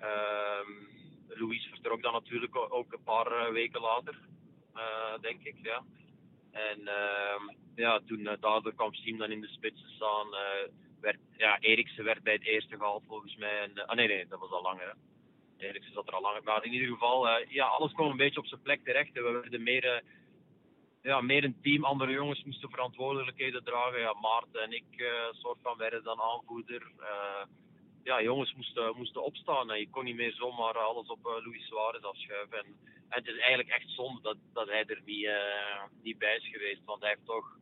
um, 0.00 0.88
Louis 1.28 1.66
vertrok 1.70 2.02
dan 2.02 2.12
natuurlijk 2.12 2.56
ook 2.56 2.92
een 2.92 3.02
paar 3.04 3.26
eh, 3.26 3.52
weken 3.52 3.80
later, 3.80 4.18
uh, 4.74 5.18
denk 5.20 5.42
ik. 5.42 5.56
Ja. 5.62 5.84
En 6.50 6.80
ja, 7.74 8.00
toen 8.06 8.20
uh, 8.20 8.32
daardoor 8.40 8.74
kwam 8.74 8.94
Siem 8.94 9.18
dan 9.18 9.30
in 9.30 9.40
de 9.40 9.48
spits 9.48 9.80
staan. 9.94 10.26
werd, 11.00 11.18
ja, 11.36 11.58
Eriksen 11.60 12.04
werd 12.04 12.22
bij 12.22 12.32
het 12.32 12.44
eerste 12.44 12.76
gehaald 12.76 13.04
volgens 13.06 13.36
mij. 13.36 13.60
En, 13.60 13.86
ah 13.86 13.96
nee, 13.96 14.08
nee, 14.08 14.26
dat 14.26 14.40
was 14.40 14.50
al 14.50 14.62
langer. 14.62 14.86
Hè. 14.86 15.15
Eriksen 15.58 15.92
zat 15.92 16.08
er 16.08 16.14
al 16.14 16.62
in 16.62 16.72
ieder 16.72 16.88
geval, 16.88 17.28
ja, 17.48 17.66
alles 17.66 17.92
kwam 17.92 18.10
een 18.10 18.16
beetje 18.16 18.40
op 18.40 18.46
zijn 18.46 18.62
plek 18.62 18.84
terecht. 18.84 19.12
We 19.12 19.20
werden 19.20 19.62
meer 19.62 20.02
ja, 21.06 21.20
meer 21.20 21.44
een 21.44 21.60
team. 21.62 21.84
Andere 21.84 22.12
jongens 22.12 22.44
moesten 22.44 22.70
verantwoordelijkheden 22.70 23.64
dragen. 23.64 24.00
Ja, 24.00 24.12
Maarten 24.12 24.62
en 24.62 24.72
ik 24.72 24.84
uh, 24.96 25.08
soort 25.30 25.58
van 25.62 25.76
werden 25.76 26.04
dan 26.04 26.20
aanvoerder. 26.20 26.92
Ja, 28.02 28.22
jongens 28.22 28.54
moesten, 28.54 28.96
moesten 28.96 29.24
opstaan. 29.24 29.78
Je 29.78 29.90
kon 29.90 30.04
niet 30.04 30.16
meer 30.16 30.32
zomaar 30.32 30.78
alles 30.78 31.08
op 31.08 31.24
Luis 31.44 31.66
Suarez 31.66 32.02
afschuiven. 32.02 32.58
En, 32.58 32.64
en, 33.08 33.22
het 33.22 33.26
is 33.26 33.38
eigenlijk 33.38 33.68
echt 33.68 33.90
zonde 33.90 34.20
dat, 34.22 34.36
dat 34.52 34.68
hij 34.68 34.84
er 34.84 35.02
niet, 35.04 35.30
niet 36.02 36.18
bij 36.18 36.36
is 36.36 36.48
geweest. 36.48 36.84
Want 36.84 37.00
hij 37.00 37.10
heeft 37.10 37.26
toch... 37.26 37.58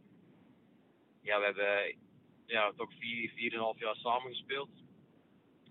Ja, 1.22 1.38
we 1.38 1.44
hebben 1.44 1.96
ja, 2.46 2.72
toch 2.76 2.92
vier, 2.98 3.30
vier 3.30 3.52
en 3.52 3.58
een 3.58 3.64
half 3.64 3.78
jaar 3.78 3.96
samengespeeld. 3.96 4.70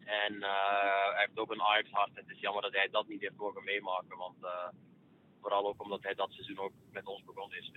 En 0.06 0.44
hij 0.44 1.14
heeft 1.16 1.40
ook 1.40 1.52
een 1.52 1.62
Ajax 1.62 1.90
hart. 1.90 2.12
Het 2.14 2.30
is 2.30 2.40
jammer 2.40 2.62
dat 2.62 2.74
hij 2.74 2.88
dat 2.92 3.08
niet 3.08 3.22
heeft 3.22 3.36
mogen 3.36 3.64
meemaken. 3.64 4.18
Want 4.18 4.36
Vooral 5.44 5.68
ook 5.68 5.84
omdat 5.84 6.04
hij 6.04 6.14
dat 6.14 6.32
seizoen 6.32 6.60
ook 6.60 6.72
met 6.92 7.06
ons 7.06 7.24
begonnen 7.24 7.58
is. 7.58 7.72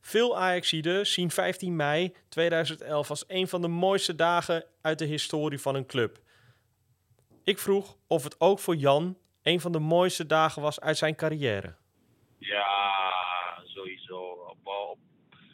Veel 0.00 0.36
Ajaxiden 0.36 1.06
zien 1.06 1.30
15 1.30 1.76
mei 1.76 2.12
2011 2.28 3.10
als 3.10 3.24
een 3.26 3.48
van 3.48 3.60
de 3.60 3.68
mooiste 3.68 4.14
dagen 4.14 4.64
uit 4.82 4.98
de 4.98 5.04
historie 5.04 5.58
van 5.58 5.74
een 5.74 5.86
club. 5.86 6.18
Ik 7.44 7.58
vroeg 7.58 7.96
of 8.06 8.24
het 8.24 8.40
ook 8.40 8.58
voor 8.58 8.76
Jan 8.76 9.18
een 9.42 9.60
van 9.60 9.72
de 9.72 9.78
mooiste 9.78 10.26
dagen 10.26 10.62
was 10.62 10.80
uit 10.80 10.96
zijn 10.96 11.16
carrière. 11.16 11.76
Ja, 12.38 13.62
sowieso. 13.64 14.20
Op, 14.20 14.66
op, 14.66 14.98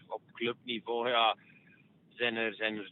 op 0.06 0.22
clubniveau 0.32 1.08
ja, 1.08 1.36
zijn, 2.08 2.36
er, 2.36 2.54
zijn 2.54 2.76
er 2.76 2.90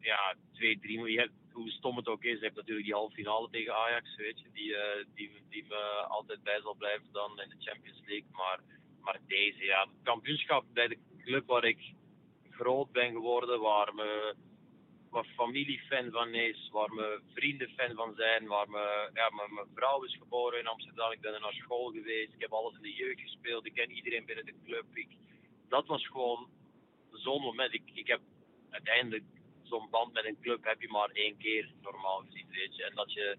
ja, 0.00 0.34
twee, 0.52 0.78
drie... 0.78 1.12
Je 1.12 1.18
hebt, 1.18 1.32
hoe 1.54 1.70
stom 1.70 1.96
het 1.96 2.08
ook 2.08 2.24
is, 2.24 2.38
je 2.38 2.44
hebt 2.44 2.56
natuurlijk 2.56 2.86
die 2.86 2.94
halve 2.94 3.14
finale 3.14 3.48
tegen 3.50 3.76
Ajax, 3.76 4.16
weet 4.16 4.40
je, 4.40 4.46
die, 4.52 4.70
uh, 4.70 5.04
die, 5.14 5.30
die 5.48 5.64
me 5.68 6.06
altijd 6.08 6.42
bij 6.42 6.60
zal 6.60 6.74
blijven 6.74 7.12
dan 7.12 7.40
in 7.40 7.48
de 7.48 7.64
Champions 7.64 8.00
League. 8.06 8.28
Maar, 8.30 8.60
maar 9.00 9.18
deze, 9.26 9.64
ja, 9.64 9.86
kampioenschap 10.02 10.64
bij 10.72 10.88
de 10.88 10.98
club 11.24 11.46
waar 11.46 11.64
ik 11.64 11.94
groot 12.50 12.92
ben 12.92 13.12
geworden, 13.12 13.60
waar 13.60 13.94
me 13.94 14.34
waar 15.10 15.26
familie 15.36 15.80
fan 15.88 16.10
van 16.10 16.34
is, 16.34 16.68
waar 16.72 16.92
mijn 16.92 17.20
vrienden 17.34 17.68
fan 17.76 17.94
van 17.94 18.14
zijn, 18.14 18.46
waar 18.46 18.70
me, 18.70 19.10
ja, 19.14 19.30
mijn, 19.30 19.54
mijn 19.54 19.66
vrouw 19.74 20.02
is 20.02 20.16
geboren 20.16 20.58
in 20.58 20.66
Amsterdam, 20.66 21.12
ik 21.12 21.20
ben 21.20 21.34
er 21.34 21.40
naar 21.40 21.52
school 21.52 21.90
geweest, 21.90 22.32
ik 22.32 22.40
heb 22.40 22.52
alles 22.52 22.74
in 22.74 22.82
de 22.82 22.92
jeugd 22.92 23.20
gespeeld, 23.20 23.66
ik 23.66 23.74
ken 23.74 23.90
iedereen 23.90 24.24
binnen 24.24 24.46
de 24.46 24.54
club. 24.64 24.84
Ik, 24.92 25.08
dat 25.68 25.86
was 25.86 26.06
gewoon 26.06 26.48
zo'n 27.10 27.40
moment. 27.40 27.74
Ik, 27.74 27.82
ik 27.94 28.06
heb 28.06 28.20
uiteindelijk 28.70 29.24
zo'n 29.66 29.90
band 29.90 30.12
met 30.12 30.24
een 30.24 30.40
club 30.40 30.64
heb 30.64 30.80
je 30.80 30.88
maar 30.88 31.10
één 31.10 31.36
keer 31.36 31.72
normaal 31.82 32.18
gezien, 32.26 32.46
weet 32.50 32.76
je. 32.76 32.84
En 32.84 32.94
dat 32.94 33.12
je 33.12 33.36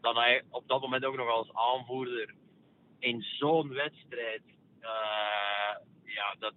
dan 0.00 0.42
op 0.50 0.68
dat 0.68 0.80
moment 0.80 1.04
ook 1.04 1.16
nog 1.16 1.28
als 1.28 1.52
aanvoerder 1.52 2.34
in 2.98 3.22
zo'n 3.22 3.68
wedstrijd 3.68 4.42
uh, 4.80 5.74
ja, 6.04 6.34
dat 6.38 6.54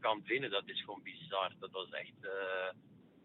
kan 0.00 0.22
winnen, 0.24 0.50
dat 0.50 0.68
is 0.68 0.80
gewoon 0.80 1.02
bizar. 1.02 1.52
Dat 1.58 1.70
was 1.70 1.90
echt... 1.90 2.14
Uh, 2.22 2.70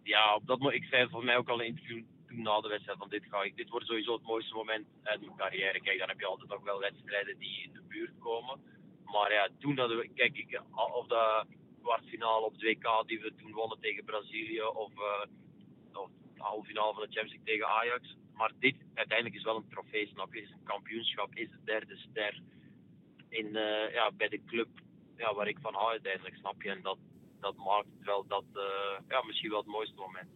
ja, 0.04 0.36
op 0.36 0.48
dat 0.48 0.60
moment, 0.60 0.84
ik 0.84 0.90
zei 0.90 1.10
voor 1.10 1.24
mij 1.24 1.38
ook 1.38 1.50
al 1.50 1.60
een 1.60 1.66
interview 1.66 2.04
toen 2.28 2.42
na 2.42 2.62
de 2.62 2.68
wedstrijd 2.68 2.98
van 2.98 3.10
dit 3.10 3.26
ga 3.30 3.44
ik, 3.44 3.56
dit 3.56 3.70
wordt 3.70 3.86
sowieso 3.86 4.14
het 4.14 4.24
mooiste 4.24 4.54
moment 4.54 4.88
uit 5.04 5.22
mijn 5.22 5.38
carrière. 5.38 5.82
Kijk, 5.82 6.00
dan 6.00 6.08
heb 6.08 6.20
je 6.20 6.26
altijd 6.26 6.50
nog 6.50 6.64
wel 6.64 6.80
wedstrijden 6.80 7.38
die 7.38 7.64
in 7.64 7.74
de 7.74 7.82
buurt 7.88 8.20
komen. 8.20 8.62
Maar 9.06 9.34
ja, 9.34 9.50
toen 9.60 9.76
we, 9.76 10.10
kijk 10.16 10.38
ik, 10.38 10.62
of 10.94 11.08
de 11.08 11.46
kwartfinale 11.84 12.46
op 12.46 12.52
het 12.52 12.62
WK 12.62 12.88
die 13.08 13.20
we 13.20 13.34
toen 13.36 13.52
wonnen 13.52 13.80
tegen 13.80 14.04
Brazilië, 14.04 14.62
of, 14.62 14.92
uh, 14.92 15.26
of 15.94 16.10
de 16.36 16.42
halve 16.42 16.68
finale 16.68 16.94
van 16.94 17.04
de 17.04 17.14
Champions 17.16 17.32
League 17.32 17.54
tegen 17.54 17.68
Ajax. 17.68 18.16
Maar 18.34 18.52
dit 18.60 18.76
uiteindelijk 18.94 19.38
is 19.38 19.44
wel 19.44 19.56
een 19.56 19.70
trofee, 19.70 20.08
snap 20.08 20.34
je? 20.34 20.42
Is 20.42 20.52
een 20.52 20.64
kampioenschap, 20.64 21.36
is 21.36 21.50
de 21.50 21.64
derde 21.64 21.98
ster 21.98 22.42
in, 23.30 23.46
uh, 23.46 23.94
ja, 23.94 24.12
bij 24.12 24.30
de 24.30 24.44
club 24.46 24.68
ja, 25.18 25.34
waar 25.34 25.48
ik 25.48 25.58
van 25.62 25.74
hou 25.74 25.90
uiteindelijk, 25.90 26.36
snap 26.36 26.62
je? 26.62 26.70
En 26.70 26.82
dat, 26.82 26.98
dat 27.40 27.56
maakt 27.56 27.88
wel 28.00 28.26
dat 28.28 28.44
uh, 28.54 28.64
ja, 29.08 29.24
misschien 29.24 29.50
wel 29.50 29.60
het 29.60 29.68
mooiste 29.68 29.96
moment. 29.96 30.30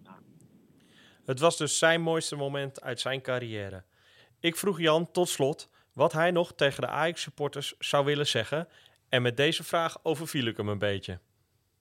Het 1.25 1.39
was 1.39 1.57
dus 1.57 1.77
zijn 1.77 2.01
mooiste 2.01 2.35
moment 2.35 2.81
uit 2.81 2.99
zijn 2.99 3.21
carrière. 3.21 3.83
Ik 4.39 4.55
vroeg 4.55 4.79
Jan 4.79 5.11
tot 5.11 5.29
slot 5.29 5.69
wat 5.93 6.13
hij 6.13 6.31
nog 6.31 6.53
tegen 6.53 6.81
de 6.81 6.87
Ajax-supporters 6.87 7.75
zou 7.79 8.05
willen 8.05 8.27
zeggen. 8.27 8.67
En 9.09 9.21
met 9.21 9.37
deze 9.37 9.63
vraag 9.63 10.03
overviel 10.03 10.45
ik 10.45 10.57
hem 10.57 10.67
een 10.67 10.79
beetje. 10.79 11.19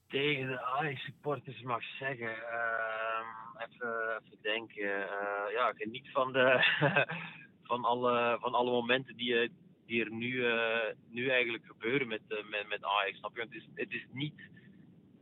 Tegen 0.08 0.46
de 0.46 0.62
Ajax-supporters 0.62 1.62
mag 1.62 1.82
zeggen, 1.82 2.28
uh, 2.28 3.22
even, 3.58 4.22
even, 4.24 4.38
denken. 4.42 4.84
Uh, 4.84 5.52
ja, 5.52 5.72
geniet 5.72 6.10
van, 6.10 6.32
de 6.32 6.64
van, 7.68 7.84
alle, 7.84 8.36
van 8.40 8.54
alle 8.54 8.70
momenten 8.70 9.16
die, 9.16 9.50
die 9.86 10.04
er 10.04 10.10
nu, 10.10 10.32
uh, 10.32 10.78
nu 11.08 11.28
eigenlijk 11.28 11.64
gebeuren 11.66 12.08
met, 12.08 12.22
met, 12.28 12.68
met 12.68 12.84
Ajax. 12.84 13.18
Snap 13.18 13.36
je? 13.36 13.42
Het 13.42 13.54
is, 13.54 13.66
het 13.74 13.92
is 13.92 14.06
niet 14.12 14.34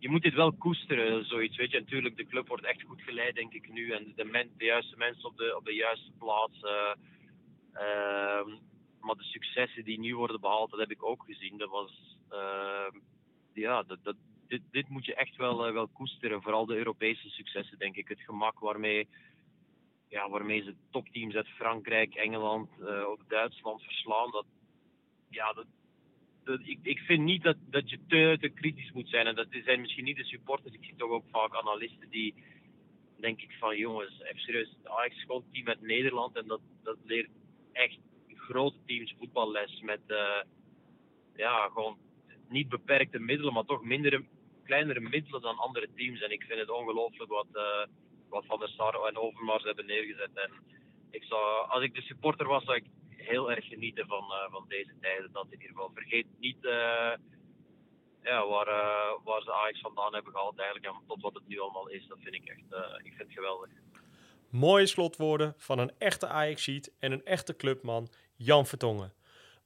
je 0.05 0.11
moet 0.11 0.23
dit 0.23 0.35
wel 0.35 0.53
koesteren, 0.53 1.25
zoiets. 1.25 1.57
Weet 1.57 1.71
je, 1.71 1.79
natuurlijk, 1.79 2.17
de 2.17 2.27
club 2.27 2.49
wordt 2.49 2.65
echt 2.65 2.83
goed 2.83 3.03
geleid, 3.03 3.35
denk 3.35 3.53
ik 3.53 3.73
nu. 3.73 3.91
En 3.91 4.13
de, 4.17 4.49
de 4.57 4.65
juiste 4.65 4.97
mensen 4.97 5.25
op 5.25 5.37
de, 5.37 5.57
op 5.57 5.65
de 5.65 5.75
juiste 5.75 6.13
plaats. 6.19 6.63
Uh, 6.63 8.55
maar 9.01 9.15
de 9.15 9.25
successen 9.25 9.85
die 9.85 9.99
nu 9.99 10.17
worden 10.17 10.41
behaald, 10.41 10.71
dat 10.71 10.81
heb 10.81 10.91
ik 10.91 11.05
ook 11.05 11.25
gezien. 11.25 11.59
Dat 11.59 11.71
was, 11.71 12.17
uh, 12.31 13.01
ja, 13.53 13.83
dat, 13.83 13.99
dat, 14.03 14.17
dit, 14.49 14.63
dit 14.71 14.89
moet 14.89 15.05
je 15.05 15.15
echt 15.15 15.37
wel, 15.37 15.67
uh, 15.67 15.73
wel 15.73 15.89
koesteren. 15.89 16.43
Vooral 16.43 16.67
de 16.67 16.77
Europese 16.77 17.29
successen, 17.29 17.79
denk 17.79 17.97
ik. 17.97 18.09
Het 18.09 18.21
gemak 18.21 18.59
waarmee, 18.59 19.09
ja, 20.09 20.29
waarmee 20.29 20.63
ze 20.63 20.75
topteams 20.91 21.35
uit 21.35 21.49
Frankrijk, 21.49 22.15
Engeland, 22.15 22.69
uh, 22.81 23.09
ook 23.09 23.29
Duitsland 23.29 23.83
verslaan. 23.83 24.31
Dat, 24.31 24.47
ja, 25.31 25.53
dat, 25.53 25.67
ik, 26.65 26.79
ik 26.83 26.99
vind 26.99 27.25
niet 27.25 27.43
dat, 27.43 27.57
dat 27.71 27.91
je 27.91 27.99
te, 28.09 28.37
te 28.41 28.49
kritisch 28.49 28.93
moet 28.93 29.09
zijn. 29.09 29.27
En 29.27 29.35
dat 29.35 29.47
zijn 29.51 29.81
misschien 29.81 30.05
niet 30.05 30.17
de 30.17 30.25
supporters. 30.25 30.75
Ik 30.75 30.85
zie 30.85 30.97
toch 30.97 31.11
ook 31.11 31.29
vaak 31.31 31.55
analisten 31.55 32.09
die, 32.11 32.35
denk 33.21 33.41
ik 33.41 33.53
van 33.59 33.77
jongens, 33.77 34.21
even 34.21 34.41
serieus, 34.41 34.77
Ajax 34.85 35.21
gewoon 35.21 35.45
team 35.53 35.65
met 35.65 35.81
Nederland. 35.81 36.37
En 36.37 36.47
dat, 36.47 36.61
dat 36.83 36.97
leert 37.05 37.31
echt 37.73 37.99
grote 38.27 38.79
teams 38.87 39.15
voetballes 39.19 39.81
met 39.81 40.01
uh, 40.07 40.43
ja, 41.37 41.69
gewoon 41.69 41.99
niet 42.49 42.69
beperkte 42.69 43.19
middelen, 43.19 43.53
maar 43.53 43.65
toch 43.65 43.85
mindere, 43.85 44.25
kleinere 44.65 45.01
middelen 45.01 45.41
dan 45.41 45.59
andere 45.59 45.89
teams. 45.97 46.21
En 46.21 46.31
ik 46.31 46.43
vind 46.43 46.61
het 46.61 46.71
ongelooflijk 46.71 47.31
wat, 47.31 47.47
uh, 47.53 47.85
wat 48.29 48.45
Van 48.47 48.59
der 48.59 48.69
Sar 48.69 49.07
en 49.07 49.17
Overmars 49.17 49.65
hebben 49.65 49.87
neergezet. 49.87 50.31
En 50.35 50.51
ik 51.11 51.25
zou, 51.25 51.69
als 51.69 51.83
ik 51.83 51.95
de 51.95 52.03
supporter 52.03 52.47
was, 52.47 52.65
zou 52.65 52.77
ik 52.77 52.85
heel 53.17 53.51
erg 53.51 53.67
genieten 53.67 54.07
van, 54.07 54.25
uh, 54.31 54.51
van 54.51 54.65
deze 54.69 54.95
tijden. 55.01 55.33
Dat 55.33 55.45
in 55.45 55.53
ieder 55.53 55.69
geval. 55.69 55.91
Vergeet 55.95 56.27
niet 56.39 56.65
uh, 56.65 57.13
ja, 58.23 58.47
waar, 58.47 58.67
waar 59.25 59.43
ze 59.43 59.53
Ajax 59.53 59.81
vandaan 59.81 60.15
hebben 60.15 60.33
gehaald 60.33 60.59
eigenlijk. 60.59 60.95
En 60.95 61.07
tot 61.07 61.23
wat 61.23 61.35
het 61.35 61.49
nu 61.49 61.61
allemaal 61.61 61.89
is. 61.89 62.07
Dat 62.07 62.19
vind 62.21 62.35
ik 62.35 62.45
echt 62.45 62.63
ik 62.99 63.13
vind 63.17 63.19
het 63.19 63.33
geweldig. 63.33 63.71
Mooie 64.51 64.87
slotwoorden 64.87 65.55
van 65.57 65.79
een 65.79 65.93
echte 65.99 66.27
ajax 66.27 66.69
en 66.99 67.13
een 67.13 67.25
echte 67.25 67.57
clubman, 67.57 68.09
Jan 68.37 68.67
Vertongen. 68.67 69.13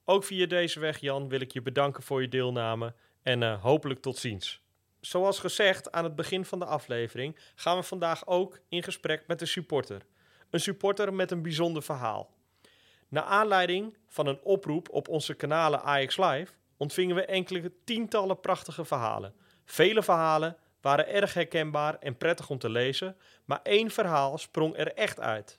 Ook 0.05 0.25
via 0.25 0.47
deze 0.47 0.81
weg, 0.81 1.01
Jan, 1.01 1.29
wil 1.29 1.41
ik 1.41 1.53
je 1.53 1.63
bedanken 1.63 2.03
voor 2.03 2.21
je 2.21 2.29
deelname 2.29 2.95
en 3.23 3.59
hopelijk 3.61 4.01
tot 4.01 4.17
ziens. 4.17 4.63
Zoals 5.01 5.39
gezegd 5.39 5.93
aan 5.93 6.05
het 6.05 6.15
begin 6.15 6.45
van 6.45 6.59
de 6.59 6.65
aflevering 6.65 7.39
gaan 7.55 7.77
we 7.77 7.83
vandaag 7.83 8.27
ook 8.27 8.61
in 8.69 8.83
gesprek 8.83 9.27
met 9.27 9.41
een 9.41 9.47
supporter. 9.47 10.03
Een 10.51 10.61
supporter 10.61 11.15
met 11.15 11.31
een 11.31 11.43
bijzonder 11.43 11.83
verhaal. 11.83 12.31
Naar 13.09 13.23
aanleiding 13.23 13.97
van 14.07 14.27
een 14.27 14.41
oproep 14.43 14.89
op 14.91 15.09
onze 15.09 15.35
kanalen 15.35 15.83
AX 15.83 16.17
Live 16.17 16.53
ontvingen 16.77 17.17
we 17.17 17.25
enkele 17.25 17.73
tientallen 17.85 18.41
prachtige 18.41 18.85
verhalen. 18.85 19.35
Vele 19.65 20.03
verhalen 20.03 20.57
waren 20.81 21.09
erg 21.09 21.35
herkenbaar 21.35 21.99
en 21.99 22.17
prettig 22.17 22.51
om 22.51 22.59
te 22.59 22.71
lezen, 22.71 23.17
maar 23.45 23.61
één 23.63 23.91
verhaal 23.91 24.39
sprong 24.39 24.77
er 24.77 24.95
echt 24.95 25.21
uit. 25.21 25.59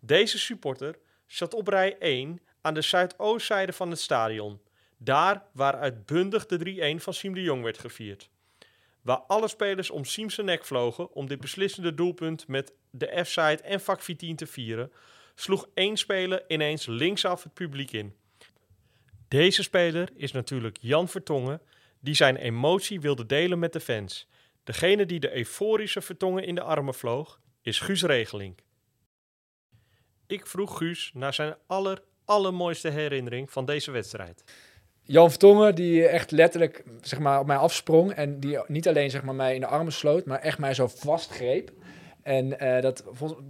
Deze 0.00 0.38
supporter 0.38 0.98
zat 1.26 1.54
op 1.54 1.68
rij 1.68 1.98
1 1.98 2.40
aan 2.60 2.74
de 2.74 2.82
zuidoostzijde 2.82 3.72
van 3.72 3.90
het 3.90 4.00
stadion, 4.00 4.60
daar 4.96 5.42
waar 5.52 5.76
uitbundig 5.76 6.46
de 6.46 6.96
3-1 6.98 7.02
van 7.02 7.14
Siem 7.14 7.34
de 7.34 7.42
Jong 7.42 7.62
werd 7.62 7.78
gevierd. 7.78 8.30
Waar 9.02 9.20
alle 9.26 9.48
spelers 9.48 9.90
om 9.90 10.04
Siem's 10.04 10.36
nek 10.36 10.64
vlogen 10.64 11.12
om 11.12 11.26
dit 11.26 11.40
beslissende 11.40 11.94
doelpunt 11.94 12.48
met 12.48 12.72
de 12.90 13.24
F-side 13.24 13.62
en 13.62 13.80
vak 13.80 14.02
14 14.02 14.36
te 14.36 14.46
vieren, 14.46 14.92
sloeg 15.34 15.68
één 15.74 15.96
speler 15.96 16.44
ineens 16.48 16.86
linksaf 16.86 17.42
het 17.42 17.54
publiek 17.54 17.92
in. 17.92 18.14
Deze 19.28 19.62
speler 19.62 20.08
is 20.14 20.32
natuurlijk 20.32 20.76
Jan 20.80 21.08
Vertongen, 21.08 21.60
die 22.00 22.14
zijn 22.14 22.36
emotie 22.36 23.00
wilde 23.00 23.26
delen 23.26 23.58
met 23.58 23.72
de 23.72 23.80
fans. 23.80 24.28
Degene 24.64 25.06
die 25.06 25.20
de 25.20 25.36
euforische 25.36 26.00
Vertongen 26.00 26.44
in 26.44 26.54
de 26.54 26.62
armen 26.62 26.94
vloog, 26.94 27.40
is 27.62 27.80
Guus 27.80 28.02
Regeling. 28.02 28.58
Ik 30.26 30.46
vroeg 30.46 30.76
Guus 30.76 31.10
naar 31.14 31.34
zijn 31.34 31.56
aller, 31.66 32.02
allermooiste 32.24 32.88
herinnering 32.88 33.50
van 33.50 33.64
deze 33.64 33.90
wedstrijd. 33.90 34.44
Jan 35.02 35.30
Vertongen, 35.30 35.74
die 35.74 36.06
echt 36.06 36.30
letterlijk 36.30 36.84
zeg 37.00 37.18
maar, 37.18 37.40
op 37.40 37.46
mij 37.46 37.56
afsprong 37.56 38.12
en 38.12 38.40
die 38.40 38.58
niet 38.66 38.88
alleen 38.88 39.10
zeg 39.10 39.22
maar, 39.22 39.34
mij 39.34 39.54
in 39.54 39.60
de 39.60 39.66
armen 39.66 39.92
sloot, 39.92 40.24
maar 40.24 40.40
echt 40.40 40.58
mij 40.58 40.74
zo 40.74 40.86
vastgreep. 40.86 41.70
En 42.22 42.56
uh, 42.62 42.80
dat 42.80 43.04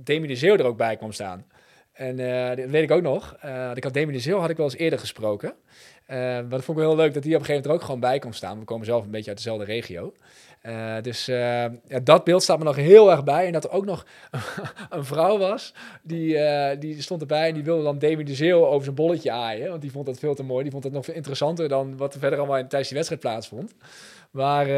Demi 0.04 0.26
de 0.26 0.36
Zeeuw 0.36 0.56
er 0.56 0.64
ook 0.64 0.76
bij 0.76 0.96
kwam 0.96 1.12
staan. 1.12 1.46
En 1.92 2.18
uh, 2.18 2.48
dat 2.48 2.70
weet 2.70 2.82
ik 2.82 2.90
ook 2.90 3.02
nog. 3.02 3.36
Uh, 3.44 3.70
ik 3.74 3.84
had 3.84 3.94
Demi 3.94 4.12
de 4.12 4.20
Zeel 4.20 4.40
had 4.40 4.50
ik 4.50 4.56
wel 4.56 4.66
eens 4.66 4.76
eerder 4.76 4.98
gesproken. 4.98 5.54
Maar 6.06 6.48
dat 6.48 6.64
vond 6.64 6.78
ik 6.78 6.84
wel 6.84 6.94
heel 6.94 7.04
leuk 7.04 7.14
dat 7.14 7.24
hij 7.24 7.34
op 7.34 7.40
een 7.40 7.46
gegeven 7.46 7.52
moment 7.52 7.66
er 7.66 7.72
ook 7.72 7.82
gewoon 7.82 8.00
bij 8.00 8.18
kon 8.18 8.32
staan. 8.32 8.58
We 8.58 8.64
komen 8.64 8.86
zelf 8.86 9.04
een 9.04 9.10
beetje 9.10 9.28
uit 9.28 9.36
dezelfde 9.36 9.64
regio. 9.64 10.12
Dus 11.02 11.26
ja, 11.26 11.72
dat 12.02 12.24
beeld 12.24 12.42
staat 12.42 12.58
me 12.58 12.64
nog 12.64 12.76
heel 12.76 13.10
erg 13.10 13.24
bij. 13.24 13.46
En 13.46 13.52
dat 13.52 13.64
er 13.64 13.70
ook 13.70 13.84
nog 13.84 14.06
een 14.90 15.04
vrouw 15.04 15.38
was, 15.38 15.74
die, 16.02 16.38
die 16.78 17.02
stond 17.02 17.20
erbij 17.20 17.48
en 17.48 17.54
die 17.54 17.64
wilde 17.64 17.82
dan 17.82 17.98
Demi 17.98 18.24
de 18.24 18.34
Zeel 18.34 18.66
over 18.66 18.84
zijn 18.84 18.94
bolletje 18.94 19.30
aaien. 19.30 19.68
Want 19.68 19.82
die 19.82 19.90
vond 19.90 20.06
dat 20.06 20.18
veel 20.18 20.34
te 20.34 20.42
mooi. 20.42 20.62
Die 20.62 20.72
vond 20.72 20.84
het 20.84 20.92
nog 20.92 21.04
veel 21.04 21.14
interessanter 21.14 21.68
dan 21.68 21.96
wat 21.96 22.14
er 22.14 22.20
verder 22.20 22.38
allemaal 22.38 22.58
tijdens 22.58 22.88
die 22.88 22.96
wedstrijd 22.96 23.22
plaatsvond. 23.22 23.74
Maar 24.30 24.68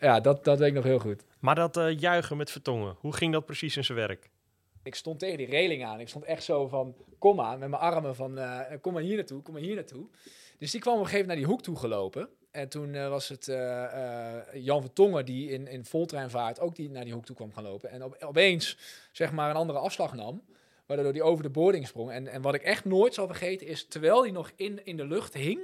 ja, 0.00 0.20
dat, 0.20 0.44
dat 0.44 0.58
weet 0.58 0.68
ik 0.68 0.74
nog 0.74 0.84
heel 0.84 0.98
goed. 0.98 1.24
Maar 1.38 1.54
dat 1.54 1.80
juichen 1.96 2.36
met 2.36 2.50
Vertongen, 2.50 2.96
hoe 2.98 3.12
ging 3.12 3.32
dat 3.32 3.46
precies 3.46 3.76
in 3.76 3.84
zijn 3.84 3.98
werk? 3.98 4.30
Ik 4.82 4.94
stond 4.94 5.18
tegen 5.18 5.38
die 5.38 5.46
reling 5.46 5.84
aan. 5.84 6.00
Ik 6.00 6.08
stond 6.08 6.24
echt 6.24 6.44
zo 6.44 6.68
van, 6.68 6.94
kom 7.18 7.40
aan, 7.40 7.58
met 7.58 7.68
mijn 7.68 7.82
armen 7.82 8.14
van, 8.14 8.38
kom 8.80 8.92
maar 8.92 9.02
hier 9.02 9.16
naartoe, 9.16 9.42
kom 9.42 9.52
maar 9.52 9.62
hier 9.62 9.74
naartoe. 9.74 10.06
Dus 10.60 10.70
die 10.70 10.80
kwam 10.80 10.94
op 10.94 11.00
een 11.00 11.06
gegeven 11.06 11.26
moment 11.26 11.38
naar 11.38 11.48
die 11.48 11.56
hoek 11.56 11.62
toe 11.62 11.76
gelopen. 11.76 12.28
En 12.50 12.68
toen 12.68 12.94
uh, 12.94 13.08
was 13.08 13.28
het 13.28 13.48
uh, 13.48 14.34
Jan 14.54 14.80
Vertongen 14.80 15.24
die 15.24 15.50
in, 15.50 15.68
in 15.68 15.84
voltreinvaart 15.84 16.60
ook 16.60 16.76
die 16.76 16.90
naar 16.90 17.04
die 17.04 17.12
hoek 17.12 17.24
toe 17.24 17.36
kwam 17.36 17.52
gaan 17.52 17.62
lopen. 17.62 17.90
En 17.90 18.04
op, 18.04 18.16
opeens, 18.20 18.76
zeg 19.12 19.32
maar, 19.32 19.50
een 19.50 19.56
andere 19.56 19.78
afslag 19.78 20.14
nam. 20.14 20.42
Waardoor 20.86 21.12
hij 21.12 21.22
over 21.22 21.42
de 21.42 21.50
boarding 21.50 21.86
sprong. 21.86 22.10
En, 22.10 22.28
en 22.28 22.42
wat 22.42 22.54
ik 22.54 22.62
echt 22.62 22.84
nooit 22.84 23.14
zal 23.14 23.26
vergeten 23.26 23.66
is, 23.66 23.86
terwijl 23.88 24.22
hij 24.22 24.30
nog 24.30 24.50
in, 24.56 24.84
in 24.84 24.96
de 24.96 25.06
lucht 25.06 25.34
hing, 25.34 25.60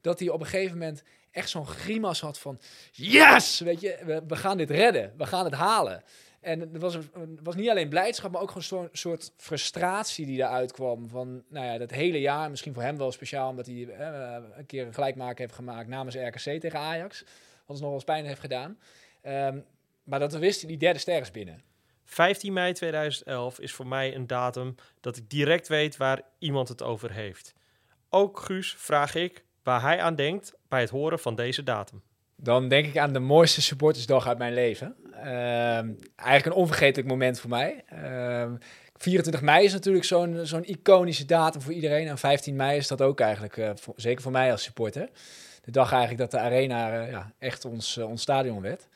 dat 0.00 0.18
hij 0.18 0.28
op 0.28 0.40
een 0.40 0.46
gegeven 0.46 0.78
moment 0.78 1.02
echt 1.30 1.48
zo'n 1.48 1.66
grimas 1.66 2.20
had 2.20 2.38
van, 2.38 2.60
yes, 2.92 3.60
weet 3.60 3.80
je, 3.80 3.98
we, 4.04 4.22
we 4.28 4.36
gaan 4.36 4.56
dit 4.56 4.70
redden, 4.70 5.14
we 5.16 5.26
gaan 5.26 5.44
het 5.44 5.54
halen. 5.54 6.02
En 6.40 6.74
er 6.74 6.80
was, 6.80 6.94
een, 6.94 7.38
was 7.42 7.54
niet 7.54 7.68
alleen 7.68 7.88
blijdschap, 7.88 8.30
maar 8.30 8.40
ook 8.40 8.48
gewoon 8.48 8.62
zo'n 8.62 8.88
soort 8.92 9.32
frustratie 9.36 10.26
die 10.26 10.38
eruit 10.38 10.72
kwam. 10.72 11.08
Van 11.08 11.44
nou 11.48 11.66
ja, 11.66 11.78
dat 11.78 11.90
hele 11.90 12.20
jaar, 12.20 12.50
misschien 12.50 12.74
voor 12.74 12.82
hem 12.82 12.96
wel 12.96 13.12
speciaal, 13.12 13.48
omdat 13.48 13.66
hij 13.66 13.88
eh, 13.88 14.36
een 14.56 14.66
keer 14.66 14.86
een 14.86 14.94
gelijkmaker 14.94 15.38
heeft 15.38 15.54
gemaakt 15.54 15.88
namens 15.88 16.16
RKC 16.16 16.60
tegen 16.60 16.78
Ajax. 16.78 17.20
Wat 17.20 17.30
ons 17.66 17.78
nog 17.78 17.88
wel 17.88 17.94
eens 17.94 18.04
pijn 18.04 18.24
heeft 18.24 18.40
gedaan. 18.40 18.78
Ehm, 19.22 19.58
maar 20.04 20.18
dat 20.18 20.32
we 20.32 20.38
wisten, 20.38 20.68
die 20.68 20.76
derde 20.76 20.98
ster 20.98 21.20
is 21.20 21.30
binnen. 21.30 21.62
15 22.04 22.52
mei 22.52 22.72
2011 22.72 23.60
is 23.60 23.72
voor 23.72 23.86
mij 23.86 24.14
een 24.14 24.26
datum 24.26 24.74
dat 25.00 25.16
ik 25.16 25.30
direct 25.30 25.68
weet 25.68 25.96
waar 25.96 26.22
iemand 26.38 26.68
het 26.68 26.82
over 26.82 27.12
heeft. 27.12 27.54
Ook 28.08 28.38
Guus 28.38 28.74
vraag 28.78 29.14
ik 29.14 29.44
waar 29.62 29.80
hij 29.80 30.00
aan 30.00 30.14
denkt 30.14 30.54
bij 30.68 30.80
het 30.80 30.90
horen 30.90 31.18
van 31.18 31.34
deze 31.34 31.62
datum. 31.62 32.02
Dan 32.42 32.68
denk 32.68 32.86
ik 32.86 32.98
aan 32.98 33.12
de 33.12 33.18
mooiste 33.18 33.62
supportersdag 33.62 34.26
uit 34.26 34.38
mijn 34.38 34.54
leven. 34.54 34.94
Ehm, 35.12 35.88
eigenlijk 36.16 36.46
een 36.46 36.62
onvergetelijk 36.62 37.08
moment 37.08 37.40
voor 37.40 37.50
mij. 37.50 37.84
24 38.96 39.34
ehm, 39.34 39.44
mei 39.44 39.64
is 39.64 39.72
natuurlijk 39.72 40.04
zo'n 40.04 40.64
iconische 40.64 41.24
datum 41.24 41.60
voor 41.60 41.72
iedereen. 41.72 42.08
En 42.08 42.18
15 42.18 42.56
mei 42.56 42.76
is 42.76 42.88
dat 42.88 43.02
ook 43.02 43.20
eigenlijk, 43.20 43.56
uh, 43.56 43.70
zeker 43.96 44.22
voor 44.22 44.32
mij 44.32 44.52
als 44.52 44.62
supporter. 44.62 45.08
De 45.64 45.70
dag 45.70 45.90
eigenlijk 45.92 46.20
dat 46.20 46.30
de 46.30 46.38
arena 46.38 47.02
uh, 47.02 47.10
ja, 47.10 47.32
echt 47.38 47.64
ons, 47.64 47.96
uh, 47.96 48.08
ons 48.08 48.22
stadion 48.22 48.60
werd. 48.60 48.88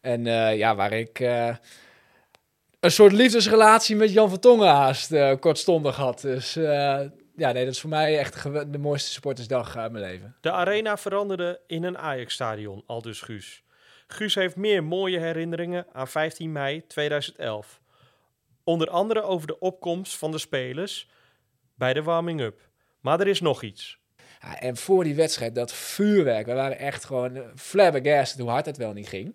En 0.00 0.24
ja, 0.56 0.74
waar 0.74 0.92
ik 0.92 1.18
een 2.80 2.90
soort 2.90 3.12
liefdesrelatie 3.12 3.96
met 3.96 4.12
Jan 4.12 4.28
Vertongen 4.28 4.68
haast 4.68 5.38
kortstondig 5.38 5.96
had. 5.96 6.20
Dus 6.20 6.58
ja, 7.36 7.52
nee, 7.52 7.64
dat 7.64 7.74
is 7.74 7.80
voor 7.80 7.90
mij 7.90 8.18
echt 8.18 8.42
de 8.72 8.78
mooiste 8.78 9.10
supportersdag 9.10 9.76
uit 9.76 9.92
mijn 9.92 10.04
leven. 10.04 10.36
De 10.40 10.50
arena 10.50 10.96
veranderde 10.96 11.60
in 11.66 11.82
een 11.82 11.98
Ajax-stadion, 11.98 12.82
al 12.86 13.02
dus 13.02 13.20
Guus. 13.20 13.62
Guus 14.06 14.34
heeft 14.34 14.56
meer 14.56 14.84
mooie 14.84 15.18
herinneringen 15.18 15.86
aan 15.92 16.08
15 16.08 16.52
mei 16.52 16.86
2011. 16.86 17.80
Onder 18.64 18.90
andere 18.90 19.22
over 19.22 19.46
de 19.46 19.58
opkomst 19.58 20.16
van 20.16 20.30
de 20.30 20.38
spelers 20.38 21.10
bij 21.74 21.92
de 21.92 22.02
warming-up. 22.02 22.68
Maar 23.00 23.20
er 23.20 23.28
is 23.28 23.40
nog 23.40 23.62
iets. 23.62 24.00
Ja, 24.40 24.60
en 24.60 24.76
voor 24.76 25.04
die 25.04 25.14
wedstrijd, 25.14 25.54
dat 25.54 25.72
vuurwerk, 25.72 26.46
we 26.46 26.52
waren 26.52 26.78
echt 26.78 27.04
gewoon 27.04 27.42
flabbergasted 27.56 28.40
hoe 28.40 28.50
hard 28.50 28.66
het 28.66 28.76
wel 28.76 28.92
niet 28.92 29.08
ging. 29.08 29.34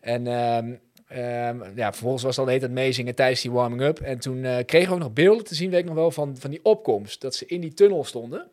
En 0.00 0.26
uh, 0.26 0.76
Um, 1.12 1.76
ja, 1.76 1.92
vervolgens 1.92 2.22
was 2.22 2.36
het 2.36 2.38
al 2.38 2.52
de 2.52 2.60
hele 2.60 2.72
meezingen 2.72 3.14
tijdens 3.14 3.40
die 3.40 3.50
warming-up. 3.50 4.00
En 4.00 4.18
toen 4.18 4.44
uh, 4.44 4.56
kregen 4.66 4.88
we 4.88 4.94
ook 4.94 5.00
nog 5.00 5.12
beelden 5.12 5.44
te 5.44 5.54
zien, 5.54 5.70
weet 5.70 5.80
ik 5.80 5.86
nog 5.86 5.94
wel, 5.94 6.10
van, 6.10 6.36
van 6.36 6.50
die 6.50 6.60
opkomst. 6.62 7.20
Dat 7.20 7.34
ze 7.34 7.46
in 7.46 7.60
die 7.60 7.74
tunnel 7.74 8.04
stonden. 8.04 8.50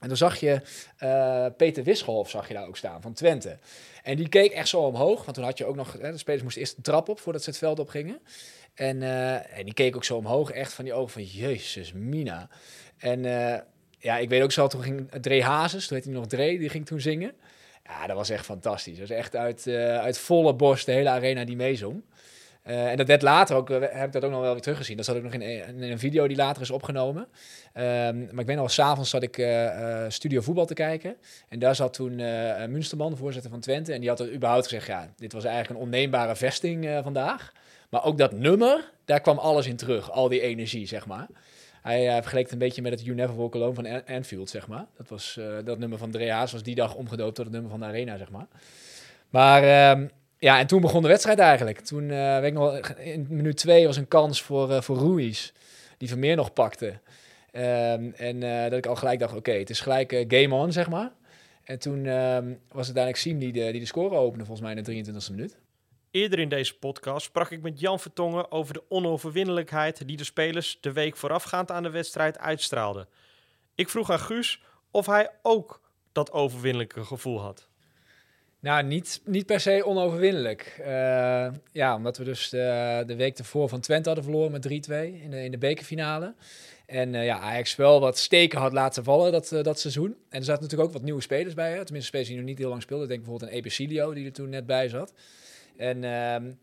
En 0.00 0.08
dan 0.08 0.16
zag 0.16 0.36
je 0.36 0.60
uh, 1.02 1.46
Peter 1.56 1.84
Wisselhof 1.84 2.30
zag 2.30 2.48
je 2.48 2.54
daar 2.54 2.66
ook 2.66 2.76
staan, 2.76 3.02
van 3.02 3.12
Twente. 3.12 3.58
En 4.02 4.16
die 4.16 4.28
keek 4.28 4.52
echt 4.52 4.68
zo 4.68 4.80
omhoog, 4.80 5.24
want 5.24 5.36
toen 5.36 5.44
had 5.44 5.58
je 5.58 5.64
ook 5.64 5.76
nog... 5.76 5.92
Hè, 6.00 6.12
de 6.12 6.18
spelers 6.18 6.42
moesten 6.42 6.62
eerst 6.62 6.76
een 6.76 6.82
trap 6.82 7.08
op 7.08 7.20
voordat 7.20 7.42
ze 7.42 7.50
het 7.50 7.58
veld 7.58 7.78
op 7.78 7.88
gingen. 7.88 8.20
En, 8.74 8.96
uh, 8.96 9.58
en 9.58 9.64
die 9.64 9.74
keek 9.74 9.96
ook 9.96 10.04
zo 10.04 10.16
omhoog, 10.16 10.50
echt 10.50 10.72
van 10.72 10.84
die 10.84 10.94
ogen 10.94 11.10
van... 11.10 11.24
Jezus, 11.24 11.92
Mina. 11.92 12.48
En 12.98 13.22
ja, 13.98 14.18
ik 14.18 14.28
weet 14.28 14.42
ook 14.42 14.52
zo, 14.52 14.66
toen 14.66 14.82
ging 14.82 15.10
Dre 15.20 15.42
Hazes, 15.42 15.86
toen 15.86 15.96
heet 15.96 16.06
hij 16.06 16.14
nog 16.14 16.26
Dre, 16.26 16.58
die 16.58 16.68
ging 16.68 16.86
toen 16.86 17.00
zingen. 17.00 17.34
Ja, 17.88 18.06
dat 18.06 18.16
was 18.16 18.30
echt 18.30 18.44
fantastisch. 18.44 18.98
Dat 18.98 19.08
was 19.08 19.16
echt 19.16 19.36
uit, 19.36 19.66
uh, 19.66 19.98
uit 19.98 20.18
volle 20.18 20.54
borst 20.54 20.86
de 20.86 20.92
hele 20.92 21.08
arena 21.08 21.44
die 21.44 21.56
meezong. 21.56 22.02
Uh, 22.66 22.90
en 22.90 22.96
dat 22.96 23.06
werd 23.06 23.22
later 23.22 23.56
ook, 23.56 23.70
uh, 23.70 23.78
heb 23.80 24.06
ik 24.06 24.12
dat 24.12 24.24
ook 24.24 24.30
nog 24.30 24.40
wel 24.40 24.52
weer 24.52 24.62
teruggezien. 24.62 24.96
Dat 24.96 25.04
zat 25.04 25.16
ook 25.16 25.22
nog 25.22 25.32
in, 25.32 25.82
een 25.82 25.98
video 25.98 26.26
die 26.26 26.36
later 26.36 26.62
is 26.62 26.70
opgenomen. 26.70 27.22
Um, 27.22 28.28
maar 28.30 28.40
ik 28.40 28.46
weet 28.46 28.56
nog, 28.56 28.70
s'avonds 28.70 29.10
zat 29.10 29.22
ik 29.22 29.46
Studio 30.08 30.40
Voetbal 30.40 30.66
te 30.66 30.74
kijken. 30.74 31.16
En 31.48 31.58
daar 31.58 31.74
zat 31.74 31.92
toen 31.92 32.14
Münsterman, 32.70 33.10
de 33.10 33.16
voorzitter 33.16 33.50
van 33.50 33.60
Twente. 33.60 33.92
En 33.92 34.00
die 34.00 34.08
had 34.08 34.20
er 34.20 34.32
überhaupt 34.32 34.64
gezegd, 34.64 34.86
ja, 34.86 35.12
dit 35.16 35.32
was 35.32 35.44
eigenlijk 35.44 35.74
een 35.74 35.86
onneembare 35.86 36.36
vesting 36.36 37.00
vandaag. 37.02 37.52
Maar 37.88 38.04
ook 38.04 38.18
dat 38.18 38.32
nummer, 38.32 38.90
daar 39.04 39.20
kwam 39.20 39.38
alles 39.38 39.66
in 39.66 39.76
terug. 39.76 40.10
Al 40.10 40.28
die 40.28 40.40
energie, 40.40 40.86
zeg 40.86 41.06
maar. 41.06 41.26
Hij 41.82 42.06
uh, 42.06 42.14
vergeleek 42.14 42.42
het 42.42 42.52
een 42.52 42.58
beetje 42.58 42.82
met 42.82 42.92
het 42.92 43.04
You 43.04 43.16
Never 43.16 43.36
Walk 43.36 43.54
Alone 43.54 43.74
van 43.74 44.04
Anfield, 44.06 44.50
zeg 44.50 44.68
maar. 44.68 44.86
Dat, 44.96 45.08
was, 45.08 45.36
uh, 45.38 45.56
dat 45.64 45.78
nummer 45.78 45.98
van 45.98 46.10
Dre 46.10 46.30
Haas 46.30 46.52
was 46.52 46.62
die 46.62 46.74
dag 46.74 46.94
omgedoopt 46.94 47.34
tot 47.34 47.44
het 47.44 47.54
nummer 47.54 47.70
van 47.70 47.80
de 47.80 47.86
Arena, 47.86 48.16
zeg 48.16 48.30
maar. 48.30 48.46
Maar 49.28 49.90
um, 49.96 50.10
ja, 50.38 50.58
en 50.58 50.66
toen 50.66 50.80
begon 50.80 51.02
de 51.02 51.08
wedstrijd 51.08 51.38
eigenlijk. 51.38 51.80
Toen, 51.80 52.02
uh, 52.02 52.38
weet 52.38 52.50
ik 52.50 52.52
nog, 52.52 52.88
in 52.88 53.26
minuut 53.28 53.56
twee 53.56 53.86
was 53.86 53.96
een 53.96 54.08
kans 54.08 54.42
voor, 54.42 54.82
voor 54.82 54.98
Ruiz, 54.98 55.50
die 55.98 56.08
Vermeer 56.08 56.36
nog 56.36 56.52
pakte. 56.52 56.86
Um, 56.86 58.12
en 58.16 58.40
dat 58.70 58.78
ik 58.78 58.86
al 58.86 58.96
gelijk 58.96 59.18
dacht, 59.18 59.36
oké, 59.36 59.52
het 59.52 59.70
is 59.70 59.80
gelijk 59.80 60.24
game 60.28 60.54
on, 60.54 60.72
zeg 60.72 60.88
maar. 60.88 61.10
En 61.64 61.78
toen 61.78 62.06
um, 62.06 62.58
was 62.72 62.86
het 62.86 62.96
uiteindelijk 62.96 63.16
Siem 63.16 63.38
die 63.38 63.52
de, 63.52 63.70
die 63.70 63.80
de 63.80 63.86
score 63.86 64.16
opende, 64.16 64.44
volgens 64.44 64.66
mij 64.66 64.76
in 64.76 65.04
de 65.04 65.12
23e 65.12 65.30
minuut. 65.30 65.56
Eerder 66.10 66.38
in 66.38 66.48
deze 66.48 66.78
podcast 66.78 67.26
sprak 67.26 67.50
ik 67.50 67.62
met 67.62 67.80
Jan 67.80 68.00
Vertongen 68.00 68.50
over 68.50 68.74
de 68.74 68.82
onoverwinnelijkheid 68.88 70.06
die 70.06 70.16
de 70.16 70.24
spelers 70.24 70.78
de 70.80 70.92
week 70.92 71.16
voorafgaand 71.16 71.70
aan 71.70 71.82
de 71.82 71.90
wedstrijd 71.90 72.38
uitstraalden. 72.38 73.08
Ik 73.74 73.88
vroeg 73.88 74.10
aan 74.10 74.18
Guus 74.18 74.62
of 74.90 75.06
hij 75.06 75.30
ook 75.42 75.80
dat 76.12 76.32
overwinnelijke 76.32 77.04
gevoel 77.04 77.40
had. 77.40 77.68
Nou, 78.60 78.84
niet, 78.84 79.20
niet 79.24 79.46
per 79.46 79.60
se 79.60 79.84
onoverwinnelijk. 79.84 80.76
Uh, 80.80 80.86
ja, 81.72 81.94
omdat 81.96 82.16
we 82.16 82.24
dus 82.24 82.48
de, 82.48 83.02
de, 83.06 83.16
week 83.16 83.38
ervoor 83.38 83.68
van 83.68 83.80
Twente 83.80 84.08
hadden 84.08 84.24
verloren 84.24 84.52
met 84.52 84.66
3-2 84.66 84.68
in 85.22 85.30
de, 85.30 85.44
in 85.44 85.50
de 85.50 85.58
bekerfinale. 85.58 86.34
En 86.86 87.14
uh, 87.14 87.24
ja, 87.24 87.38
Ajax 87.38 87.76
wel 87.76 88.00
wat 88.00 88.18
steken 88.18 88.58
had 88.58 88.72
laten 88.72 89.04
vallen 89.04 89.32
dat, 89.32 89.52
uh, 89.52 89.62
dat 89.62 89.80
seizoen. 89.80 90.16
En 90.28 90.38
er 90.38 90.44
zaten 90.44 90.62
natuurlijk 90.62 90.88
ook 90.88 90.94
wat 90.94 91.04
nieuwe 91.04 91.20
spelers 91.20 91.54
bij. 91.54 91.70
Hè? 91.70 91.84
Tenminste, 91.84 92.08
spelers 92.08 92.28
die 92.28 92.36
nog 92.36 92.46
niet 92.46 92.58
heel 92.58 92.68
lang 92.68 92.82
speelden. 92.82 93.08
Denk 93.08 93.20
bijvoorbeeld 93.20 93.50
een 93.50 93.56
Epicilio 93.56 94.14
die 94.14 94.26
er 94.26 94.32
toen 94.32 94.48
net 94.48 94.66
bij 94.66 94.88
zat. 94.88 95.12
En, 95.78 96.04
um, 96.04 96.58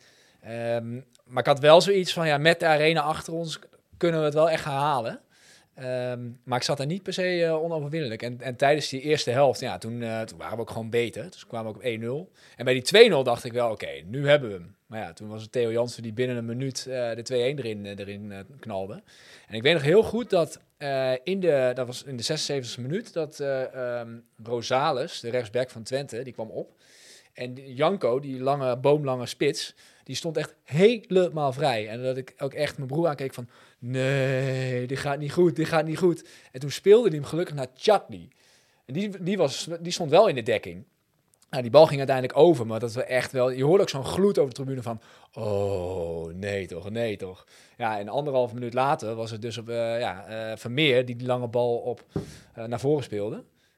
um, 0.51 1.05
maar 1.25 1.41
ik 1.41 1.49
had 1.49 1.59
wel 1.59 1.81
zoiets 1.81 2.13
van, 2.13 2.27
ja, 2.27 2.37
met 2.37 2.59
de 2.59 2.65
arena 2.65 3.01
achter 3.01 3.33
ons 3.33 3.59
kunnen 3.97 4.19
we 4.19 4.25
het 4.25 4.35
wel 4.35 4.49
echt 4.49 4.63
gaan 4.63 4.81
halen. 4.81 5.19
Um, 5.79 6.39
maar 6.43 6.57
ik 6.57 6.63
zat 6.63 6.79
er 6.79 6.85
niet 6.85 7.03
per 7.03 7.13
se 7.13 7.37
uh, 7.37 7.63
onoverwinnelijk. 7.63 8.21
En, 8.21 8.41
en 8.41 8.55
tijdens 8.55 8.89
die 8.89 9.01
eerste 9.01 9.31
helft, 9.31 9.59
ja, 9.59 9.77
toen, 9.77 10.01
uh, 10.01 10.21
toen 10.21 10.37
waren 10.37 10.55
we 10.55 10.61
ook 10.61 10.69
gewoon 10.69 10.89
beter. 10.89 11.23
Dus 11.31 11.47
kwamen 11.47 11.73
we 11.73 11.77
op 11.77 12.27
1-0. 12.29 12.33
En 12.55 12.65
bij 12.65 12.73
die 12.73 13.09
2-0 13.09 13.23
dacht 13.23 13.43
ik 13.43 13.53
wel, 13.53 13.71
oké, 13.71 13.89
nu 14.05 14.27
hebben 14.27 14.49
we 14.49 14.55
hem. 14.55 14.75
Maar 14.85 14.99
ja, 14.99 15.13
toen 15.13 15.27
was 15.27 15.41
het 15.41 15.51
Theo 15.51 15.71
Jansen 15.71 16.03
die 16.03 16.13
binnen 16.13 16.37
een 16.37 16.45
minuut 16.45 16.85
uh, 16.87 16.93
de 17.15 17.23
2-1 17.23 17.33
erin, 17.33 17.85
erin 17.85 18.33
knalde. 18.59 19.03
En 19.47 19.55
ik 19.55 19.61
weet 19.61 19.73
nog 19.73 19.81
heel 19.81 20.03
goed 20.03 20.29
dat 20.29 20.59
in, 21.23 21.39
de, 21.39 21.71
dat 21.73 21.87
was 21.87 22.03
in 22.03 22.17
de 22.17 22.23
76e 22.23 22.81
minuut 22.81 23.13
dat 23.13 23.43
Rosales, 24.43 25.19
de 25.19 25.29
rechtsback 25.29 25.69
van 25.69 25.83
Twente, 25.83 26.23
die 26.23 26.33
kwam 26.33 26.49
op. 26.49 26.74
En 27.35 27.53
Janko, 27.53 28.19
die 28.19 28.39
lange, 28.39 28.77
boomlange 28.77 29.25
spits, 29.25 29.75
die 30.03 30.15
stond 30.15 30.37
echt 30.37 30.55
helemaal 30.63 31.53
vrij. 31.53 31.87
En 31.87 32.03
dat 32.03 32.17
ik 32.17 32.33
ook 32.37 32.53
echt 32.53 32.77
mijn 32.77 32.89
broer 32.89 33.07
aankeek 33.07 33.33
van... 33.33 33.49
Nee, 33.79 34.87
dit 34.87 34.97
gaat 34.97 35.19
niet 35.19 35.31
goed, 35.31 35.55
dit 35.55 35.67
gaat 35.67 35.85
niet 35.85 35.97
goed. 35.97 36.27
En 36.51 36.59
toen 36.59 36.71
speelde 36.71 37.07
hij 37.07 37.17
hem 37.17 37.27
gelukkig 37.27 37.55
naar 37.55 37.67
Chutney. 37.75 38.27
En 38.85 38.93
die, 38.93 39.23
die, 39.23 39.37
was, 39.37 39.67
die 39.79 39.91
stond 39.91 40.09
wel 40.09 40.27
in 40.27 40.35
de 40.35 40.43
dekking. 40.43 40.85
Nou, 41.49 41.61
die 41.61 41.71
bal 41.71 41.85
ging 41.85 41.97
uiteindelijk 41.97 42.37
over, 42.37 42.67
maar 42.67 42.79
dat 42.79 42.93
was 42.93 43.03
echt 43.03 43.31
wel... 43.31 43.49
Je 43.49 43.63
hoorde 43.63 43.83
ook 43.83 43.89
zo'n 43.89 44.05
gloed 44.05 44.37
over 44.37 44.53
de 44.53 44.55
tribune 44.55 44.81
van... 44.81 45.01
Oh, 45.33 46.33
nee 46.33 46.67
toch, 46.67 46.89
nee 46.89 47.17
toch. 47.17 47.47
Ja, 47.77 47.99
en 47.99 48.09
anderhalf 48.09 48.53
minuut 48.53 48.73
later 48.73 49.15
was 49.15 49.31
het 49.31 49.41
dus 49.41 49.57
op 49.57 49.69
uh, 49.69 49.99
ja, 49.99 50.49
uh, 50.51 50.57
Vermeer... 50.57 51.05
die 51.05 51.15
die 51.15 51.27
lange 51.27 51.47
bal 51.47 51.77
op, 51.77 52.05
uh, 52.57 52.65
naar 52.65 52.79
voren 52.79 53.03
speelde. 53.03 53.35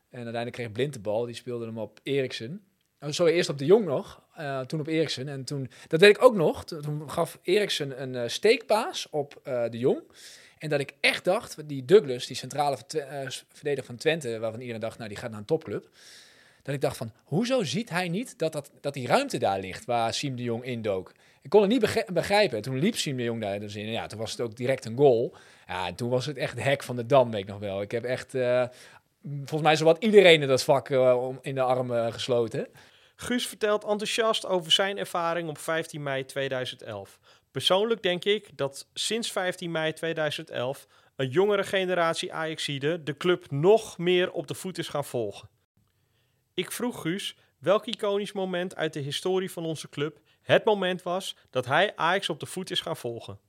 En 0.10 0.24
uiteindelijk 0.24 0.54
kreeg 0.54 0.72
Blind 0.72 0.94
de 0.94 1.00
bal, 1.00 1.26
die 1.26 1.36
speelde 1.36 1.66
hem 1.66 1.78
op 1.78 2.00
Eriksen. 2.04 2.62
Oh, 3.02 3.10
sorry, 3.12 3.34
eerst 3.34 3.50
op 3.50 3.58
de 3.58 3.66
Jong 3.66 3.86
nog, 3.86 4.22
uh, 4.40 4.60
toen 4.60 4.80
op 4.80 4.88
Eriksen. 4.88 5.28
En 5.28 5.44
toen, 5.44 5.70
dat 5.88 6.00
weet 6.00 6.16
ik 6.16 6.24
ook 6.24 6.36
nog, 6.36 6.66
toen 6.66 7.12
gaf 7.12 7.40
Eriksen 7.42 8.02
een 8.02 8.14
uh, 8.14 8.28
steekpaas 8.28 9.08
op 9.10 9.42
uh, 9.48 9.64
de 9.70 9.78
Jong. 9.78 10.02
En 10.58 10.70
dat 10.70 10.80
ik 10.80 10.94
echt 11.00 11.24
dacht, 11.24 11.68
die 11.68 11.86
Douglas, 11.86 12.26
die 12.26 12.36
centrale 12.36 12.78
verdediger 13.54 13.86
van 13.86 13.96
Twente, 13.96 14.40
waarvan 14.40 14.60
iedereen 14.60 14.82
dacht, 14.82 14.98
nou 14.98 15.10
die 15.10 15.18
gaat 15.18 15.30
naar 15.30 15.40
een 15.40 15.46
topclub. 15.46 15.90
Dat 16.64 16.76
ik 16.76 16.82
dacht 16.82 16.98
van, 16.98 17.12
hoezo 17.24 17.64
ziet 17.64 17.90
hij 17.90 18.10
niet 18.10 18.40
dat, 18.40 18.52
dat, 18.52 18.72
dat 18.82 18.94
die 18.94 19.08
ruimte 19.08 19.38
daar 19.38 19.60
ligt 19.60 19.86
waar 19.86 20.14
Siem 20.14 20.36
de 20.36 20.44
Jong 20.44 20.64
indook? 20.64 21.12
Ik 21.42 21.50
kon 21.50 21.62
het 21.62 21.70
niet 21.70 22.06
begrijpen. 22.14 22.62
Toen 22.62 22.80
liep 22.80 22.96
Siem 22.96 23.18
de 23.18 23.24
Jong 23.24 23.42
daar 23.42 23.60
dus 23.60 23.76
in. 23.76 23.92
Ja, 23.92 24.08
toen 24.08 24.20
was 24.20 24.32
het 24.32 24.42
ook 24.42 24.56
direct 24.56 24.86
een 24.86 24.98
goal. 24.98 25.36
Ja, 25.68 25.88
en 25.88 25.96
toen 25.96 26.10
was 26.10 26.26
het 26.26 26.38
echt 26.38 26.64
hek 26.64 26.84
van 26.84 26.96
de 26.96 27.06
dam, 27.06 27.32
weet 27.32 27.42
ik 27.42 27.48
nog 27.48 27.60
wel. 27.60 27.82
Ik 27.82 27.92
heb 27.92 28.04
echt 28.04 28.34
volgens 29.24 29.62
mij 29.62 29.76
zowat 29.76 30.04
iedereen 30.04 30.42
in 30.42 30.48
dat 30.48 30.64
vak 30.64 30.90
uh, 30.90 31.28
in 31.42 31.56
de 31.56 31.62
armen 31.62 32.14
gesloten. 32.14 32.68
Guus 33.16 33.48
vertelt 33.48 33.84
enthousiast 33.84 34.46
over 34.46 34.72
zijn 34.72 34.98
ervaring 34.98 35.50
op 35.50 35.58
15 35.58 36.04
mei 36.04 36.26
2011. 36.26 37.20
Persoonlijk 37.52 38.04
denk 38.04 38.24
ik 38.24 38.58
dat 38.58 38.88
sinds 38.94 39.32
15 39.32 39.72
mei 39.72 39.94
2011 39.94 40.88
een 41.16 41.30
jongere 41.30 41.64
generatie 41.64 42.34
Ajaxide 42.34 43.04
de 43.04 43.18
club 43.18 43.52
nog 43.52 43.98
meer 43.98 44.32
op 44.32 44.48
de 44.48 44.54
voet 44.54 44.78
is 44.78 44.88
gaan 44.88 45.06
volgen. 45.06 45.50
Ik 46.54 46.72
vroeg 46.72 47.02
Guus 47.02 47.38
welk 47.60 47.86
iconisch 47.86 48.32
moment 48.32 48.76
uit 48.76 48.94
de 48.94 49.00
historie 49.00 49.52
van 49.52 49.66
onze 49.66 49.90
club 49.90 50.20
het 50.42 50.66
moment 50.66 51.04
was 51.04 51.36
dat 51.50 51.66
hij 51.66 51.96
Ajax 51.96 52.30
op 52.30 52.40
de 52.40 52.46
voet 52.46 52.72
is 52.72 52.82
gaan 52.82 52.98
volgen. 52.98 53.40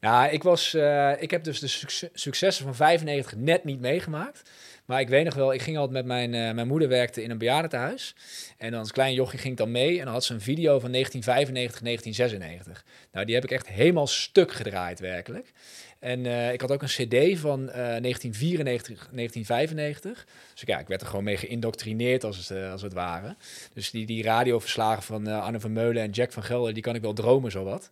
Nou, 0.00 0.30
ik, 0.30 0.42
was, 0.42 0.74
eh, 0.74 1.12
ik 1.18 1.30
heb 1.30 1.44
dus 1.44 1.58
de 1.58 1.66
succes- 1.66 2.10
successen 2.12 2.64
van 2.64 2.74
95 2.74 3.36
net 3.36 3.64
niet 3.64 3.80
meegemaakt. 3.80 4.42
Maar 4.84 5.00
ik 5.00 5.08
weet 5.08 5.24
nog 5.24 5.34
wel, 5.34 5.52
ik 5.52 5.62
ging 5.62 5.76
altijd 5.76 5.94
met 5.94 6.04
mijn, 6.04 6.34
eh, 6.34 6.54
mijn 6.54 6.66
moeder 6.66 6.88
werkte 6.88 7.22
in 7.22 7.30
een 7.30 7.38
bejaardentehuis. 7.38 8.14
En 8.58 8.74
als 8.74 8.92
klein 8.92 9.14
jochie 9.14 9.38
ging 9.38 9.52
ik 9.52 9.58
dan 9.58 9.70
mee 9.70 9.98
en 9.98 10.04
dan 10.04 10.14
had 10.14 10.24
ze 10.24 10.34
een 10.34 10.40
video 10.40 10.78
van 10.78 10.90
1995, 10.90 11.80
1996. 11.82 12.84
Nou, 13.12 13.26
die 13.26 13.34
heb 13.34 13.44
ik 13.44 13.50
echt 13.50 13.68
helemaal 13.68 14.06
stuk 14.06 14.52
gedraaid 14.52 15.00
werkelijk. 15.00 15.52
En 15.98 16.26
eh, 16.26 16.52
ik 16.52 16.60
had 16.60 16.72
ook 16.72 16.82
een 16.82 16.88
cd 16.88 17.38
van 17.38 17.68
eh, 17.68 17.74
1994, 17.74 19.08
1995. 19.12 20.26
Dus 20.52 20.62
ja, 20.66 20.78
ik 20.78 20.88
werd 20.88 21.00
er 21.00 21.06
gewoon 21.06 21.24
mee 21.24 21.36
geïndoctrineerd 21.36 22.24
als 22.24 22.48
het, 22.48 22.70
als 22.70 22.82
het 22.82 22.92
ware. 22.92 23.36
Dus 23.74 23.90
die, 23.90 24.06
die 24.06 24.22
radioverslagen 24.22 25.02
van 25.02 25.26
Arne 25.26 25.60
van 25.60 25.72
Meulen 25.72 26.02
en 26.02 26.10
Jack 26.10 26.32
van 26.32 26.42
Gelder, 26.42 26.74
die 26.74 26.82
kan 26.82 26.94
ik 26.94 27.02
wel 27.02 27.12
dromen 27.12 27.50
zowat. 27.50 27.90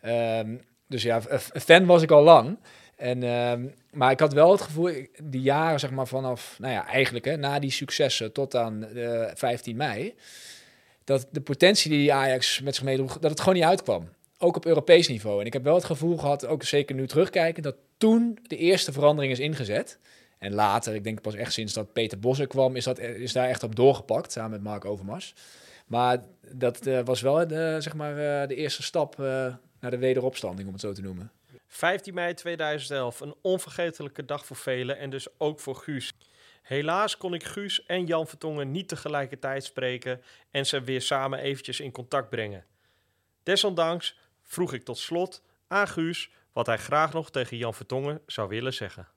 Ehm 0.00 0.54
dus 0.94 1.02
ja, 1.02 1.22
fan 1.40 1.86
was 1.86 2.02
ik 2.02 2.10
al 2.10 2.22
lang. 2.22 2.58
En, 2.96 3.22
ehm, 3.22 3.66
maar 3.90 4.10
ik 4.10 4.20
had 4.20 4.32
wel 4.32 4.50
het 4.50 4.60
gevoel, 4.60 4.90
die 5.22 5.40
jaren 5.40 5.80
zeg 5.80 5.90
maar 5.90 6.06
vanaf, 6.06 6.56
nou 6.58 6.72
ja, 6.72 6.86
eigenlijk 6.86 7.24
hè, 7.24 7.36
na 7.36 7.58
die 7.58 7.70
successen 7.70 8.32
tot 8.32 8.56
aan 8.56 8.84
eh 8.84 9.30
15 9.34 9.76
mei, 9.76 10.14
dat 11.04 11.26
de 11.30 11.40
potentie 11.40 11.90
die 11.90 12.12
Ajax 12.12 12.60
met 12.60 12.74
zich 12.74 12.84
meedroeg, 12.84 13.18
dat 13.18 13.30
het 13.30 13.40
gewoon 13.40 13.54
niet 13.54 13.64
uitkwam. 13.64 14.08
Ook 14.38 14.56
op 14.56 14.66
Europees 14.66 15.08
niveau. 15.08 15.40
En 15.40 15.46
ik 15.46 15.52
heb 15.52 15.62
wel 15.62 15.74
het 15.74 15.84
gevoel 15.84 16.16
gehad, 16.16 16.46
ook 16.46 16.62
zeker 16.62 16.94
nu 16.94 17.06
terugkijken, 17.06 17.62
dat 17.62 17.76
toen 17.96 18.38
de 18.46 18.56
eerste 18.56 18.92
verandering 18.92 19.32
is 19.32 19.38
ingezet. 19.38 19.98
En 20.38 20.52
later, 20.52 20.94
ik 20.94 21.04
denk 21.04 21.20
pas 21.20 21.34
echt 21.34 21.52
sinds 21.52 21.72
dat 21.72 21.92
Peter 21.92 22.18
Bos 22.18 22.38
er 22.38 22.46
kwam, 22.46 22.76
is, 22.76 22.84
dat, 22.84 22.98
is 22.98 23.32
daar 23.32 23.48
echt 23.48 23.62
op 23.62 23.76
doorgepakt, 23.76 24.32
samen 24.32 24.50
met 24.50 24.62
Mark 24.62 24.84
Overmars. 24.84 25.34
Maar 25.86 26.22
dat 26.52 26.86
eh, 26.86 27.00
was 27.04 27.20
wel 27.20 27.46
de, 27.46 27.76
zeg 27.78 27.94
maar, 27.94 28.42
eh, 28.42 28.48
de 28.48 28.54
eerste 28.54 28.82
stap 28.82 29.20
eh, 29.20 29.54
naar 29.84 29.92
de 29.92 30.06
wederopstanding, 30.06 30.66
om 30.66 30.72
het 30.72 30.82
zo 30.82 30.92
te 30.92 31.02
noemen. 31.02 31.32
15 31.66 32.14
mei 32.14 32.34
2011, 32.34 33.20
een 33.20 33.34
onvergetelijke 33.40 34.24
dag 34.24 34.46
voor 34.46 34.56
velen 34.56 34.98
en 34.98 35.10
dus 35.10 35.26
ook 35.38 35.60
voor 35.60 35.76
Guus. 35.76 36.12
Helaas 36.62 37.16
kon 37.16 37.34
ik 37.34 37.44
Guus 37.44 37.86
en 37.86 38.06
Jan 38.06 38.26
Vertongen 38.26 38.70
niet 38.70 38.88
tegelijkertijd 38.88 39.64
spreken 39.64 40.22
en 40.50 40.66
ze 40.66 40.82
weer 40.82 41.02
samen 41.02 41.38
eventjes 41.38 41.80
in 41.80 41.90
contact 41.90 42.30
brengen. 42.30 42.64
Desondanks 43.42 44.18
vroeg 44.42 44.72
ik 44.72 44.84
tot 44.84 44.98
slot 44.98 45.42
aan 45.68 45.88
Guus 45.88 46.30
wat 46.52 46.66
hij 46.66 46.78
graag 46.78 47.12
nog 47.12 47.30
tegen 47.30 47.56
Jan 47.56 47.74
Vertongen 47.74 48.20
zou 48.26 48.48
willen 48.48 48.74
zeggen. 48.74 49.08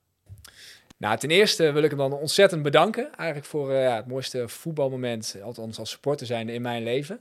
Nou, 0.96 1.18
ten 1.18 1.30
eerste 1.30 1.72
wil 1.72 1.82
ik 1.82 1.90
hem 1.90 1.98
dan 1.98 2.12
ontzettend 2.12 2.62
bedanken. 2.62 3.16
Eigenlijk 3.16 3.48
voor 3.48 3.72
eh, 3.72 3.82
ja, 3.82 3.96
het 3.96 4.06
mooiste 4.06 4.48
voetbalmoment, 4.48 5.36
althans 5.42 5.78
als 5.78 5.90
supporter 5.90 6.26
zijn 6.26 6.48
in 6.48 6.62
mijn 6.62 6.82
leven. 6.82 7.20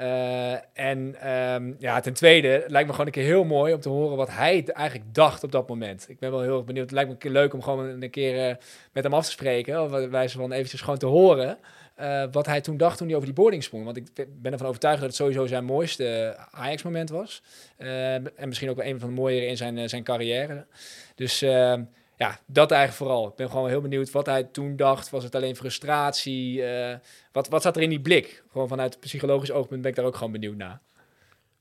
Eh, 0.00 0.52
en 0.72 1.14
ehm, 1.20 1.72
ja, 1.78 2.00
ten 2.00 2.12
tweede 2.12 2.64
lijkt 2.66 2.86
me 2.86 2.92
gewoon 2.92 3.06
een 3.06 3.12
keer 3.12 3.24
heel 3.24 3.44
mooi 3.44 3.74
om 3.74 3.80
te 3.80 3.88
horen 3.88 4.16
wat 4.16 4.30
hij 4.30 4.64
eigenlijk 4.64 5.14
dacht 5.14 5.44
op 5.44 5.52
dat 5.52 5.68
moment. 5.68 6.06
Ik 6.08 6.18
ben 6.18 6.30
wel 6.30 6.42
heel 6.42 6.64
benieuwd. 6.64 6.90
Het 6.90 6.94
lijkt 6.94 7.24
me 7.24 7.30
leuk 7.30 7.54
om 7.54 7.62
gewoon 7.62 8.02
een 8.02 8.10
keer 8.10 8.48
eh, 8.48 8.54
met 8.92 9.04
hem 9.04 9.14
af 9.14 9.24
te 9.24 9.30
spreken. 9.30 9.82
Of 9.82 9.90
wijze 9.90 10.38
van 10.38 10.52
eventjes 10.52 10.80
gewoon 10.80 10.98
te 10.98 11.06
horen 11.06 11.58
eh, 11.94 12.24
wat 12.32 12.46
hij 12.46 12.60
toen 12.60 12.76
dacht 12.76 12.98
toen 12.98 13.06
hij 13.06 13.16
over 13.16 13.28
die 13.28 13.36
boarding 13.36 13.62
sprong. 13.62 13.84
Want 13.84 13.96
ik 13.96 14.26
ben 14.42 14.52
ervan 14.52 14.66
overtuigd 14.66 14.98
dat 14.98 15.08
het 15.08 15.16
sowieso 15.16 15.46
zijn 15.46 15.64
mooiste 15.64 16.36
Ajax-moment 16.50 17.10
was. 17.10 17.42
Eh, 17.76 18.14
en 18.14 18.32
misschien 18.48 18.70
ook 18.70 18.76
wel 18.76 18.86
een 18.86 19.00
van 19.00 19.08
de 19.08 19.14
mooiere 19.14 19.46
in 19.46 19.56
zijn, 19.56 19.88
zijn 19.88 20.04
carrière. 20.04 20.66
Dus 21.14 21.42
ehm, 21.42 21.82
ja, 22.20 22.38
dat 22.46 22.70
eigenlijk 22.70 23.02
vooral. 23.02 23.28
Ik 23.28 23.34
ben 23.34 23.50
gewoon 23.50 23.68
heel 23.68 23.80
benieuwd 23.80 24.10
wat 24.10 24.26
hij 24.26 24.44
toen 24.44 24.76
dacht. 24.76 25.10
Was 25.10 25.24
het 25.24 25.34
alleen 25.34 25.56
frustratie? 25.56 26.64
Eh, 26.64 26.96
wat, 27.32 27.48
wat 27.48 27.62
zat 27.62 27.76
er 27.76 27.82
in 27.82 27.88
die 27.88 28.00
blik? 28.00 28.44
Gewoon 28.50 28.68
vanuit 28.68 29.00
psychologisch 29.00 29.50
oogpunt 29.50 29.80
ben 29.82 29.90
ik 29.90 29.96
daar 29.96 30.06
ook 30.06 30.16
gewoon 30.16 30.32
benieuwd 30.32 30.56
naar. 30.56 30.80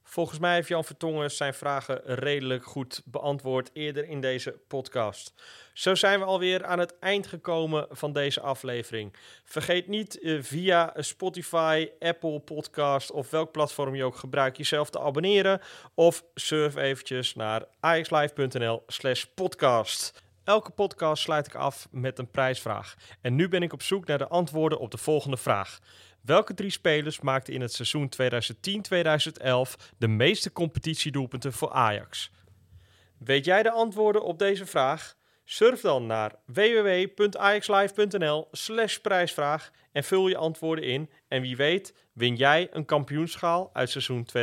Volgens 0.04 0.39
mij 0.39 0.54
heeft 0.54 0.67
Jan 0.67 0.84
Vertongen 0.84 1.32
zijn 1.32 1.54
vragen 1.54 2.02
redelijk 2.04 2.65
goed 2.65 3.02
beantwoord 3.06 3.69
eerder 3.74 4.08
in 4.08 4.22
deze 4.22 4.60
podcast. 4.67 5.34
Zo 5.74 5.95
zijn 5.95 6.19
we 6.19 6.26
alweer 6.26 6.65
aan 6.65 6.80
het 6.80 7.00
eind 7.00 7.28
gekomen 7.28 7.88
van 7.89 8.13
deze 8.13 8.41
aflevering. 8.41 9.13
Vergeet 9.43 9.88
niet 9.88 10.19
eh, 10.19 10.38
via 10.41 10.93
Spotify, 10.95 11.89
Apple 12.00 12.39
Podcast 12.39 13.12
of 13.12 13.30
welk 13.30 13.52
platform 13.52 13.95
je 13.95 14.04
ook 14.04 14.15
gebruikt 14.15 14.58
jezelf 14.58 14.89
te 14.89 15.00
abonneren. 15.00 15.62
Of 15.93 16.24
surf 16.36 16.76
eventjes 16.76 17.36
naar 17.36 17.65
axlive.nl 17.80 18.84
slash 18.88 19.24
podcast. 19.24 20.28
Elke 20.49 20.71
podcast 20.71 21.23
sluit 21.23 21.47
ik 21.47 21.55
af 21.55 21.88
met 21.91 22.19
een 22.19 22.31
prijsvraag. 22.31 22.95
En 23.21 23.35
nu 23.35 23.47
ben 23.47 23.63
ik 23.63 23.73
op 23.73 23.81
zoek 23.81 24.05
naar 24.05 24.17
de 24.17 24.27
antwoorden 24.27 24.79
op 24.79 24.91
de 24.91 24.97
volgende 24.97 25.38
vraag. 25.38 25.79
Welke 26.21 26.53
drie 26.53 26.69
spelers 26.69 27.19
maakten 27.19 27.53
in 27.53 27.62
het 27.62 27.73
seizoen 27.73 28.09
2010-2011 28.21 28.25
de 29.97 30.07
meeste 30.07 30.51
competitiedoelpunten 30.51 31.53
voor 31.53 31.71
Ajax? 31.71 32.31
Weet 33.17 33.45
jij 33.45 33.63
de 33.63 33.71
antwoorden 33.71 34.23
op 34.23 34.39
deze 34.39 34.65
vraag? 34.65 35.15
Surf 35.45 35.81
dan 35.81 36.05
naar 36.05 36.35
www.ajaxlive.nl 36.45 38.47
slash 38.51 38.97
prijsvraag 38.97 39.71
en 39.91 40.03
vul 40.03 40.27
je 40.27 40.38
antwoorden 40.38 40.85
in. 40.85 41.09
En 41.27 41.41
wie 41.41 41.55
weet 41.55 41.93
win 42.13 42.35
jij 42.35 42.67
een 42.71 42.85
kampioenschaal 42.85 43.69
uit 43.73 43.89
seizoen 43.89 44.27
2010-2011. 44.38 44.41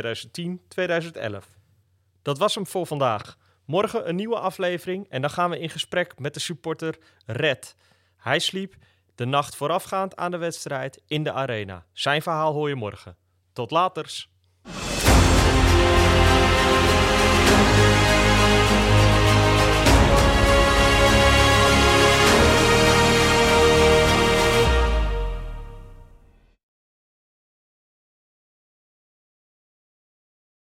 Dat 2.21 2.37
was 2.37 2.55
hem 2.55 2.67
voor 2.67 2.87
vandaag. 2.87 3.37
Morgen 3.67 4.09
een 4.09 4.15
nieuwe 4.15 4.39
aflevering 4.39 5.09
en 5.09 5.21
dan 5.21 5.29
gaan 5.29 5.49
we 5.49 5.59
in 5.59 5.69
gesprek 5.69 6.19
met 6.19 6.33
de 6.33 6.39
supporter 6.39 6.97
Red. 7.25 7.75
Hij 8.17 8.39
sliep 8.39 8.75
de 9.15 9.25
nacht 9.25 9.55
voorafgaand 9.55 10.15
aan 10.15 10.31
de 10.31 10.37
wedstrijd 10.37 11.01
in 11.07 11.23
de 11.23 11.31
arena. 11.31 11.85
Zijn 11.93 12.21
verhaal 12.21 12.53
hoor 12.53 12.69
je 12.69 12.75
morgen. 12.75 13.17
Tot 13.53 13.71
laters. 13.71 14.29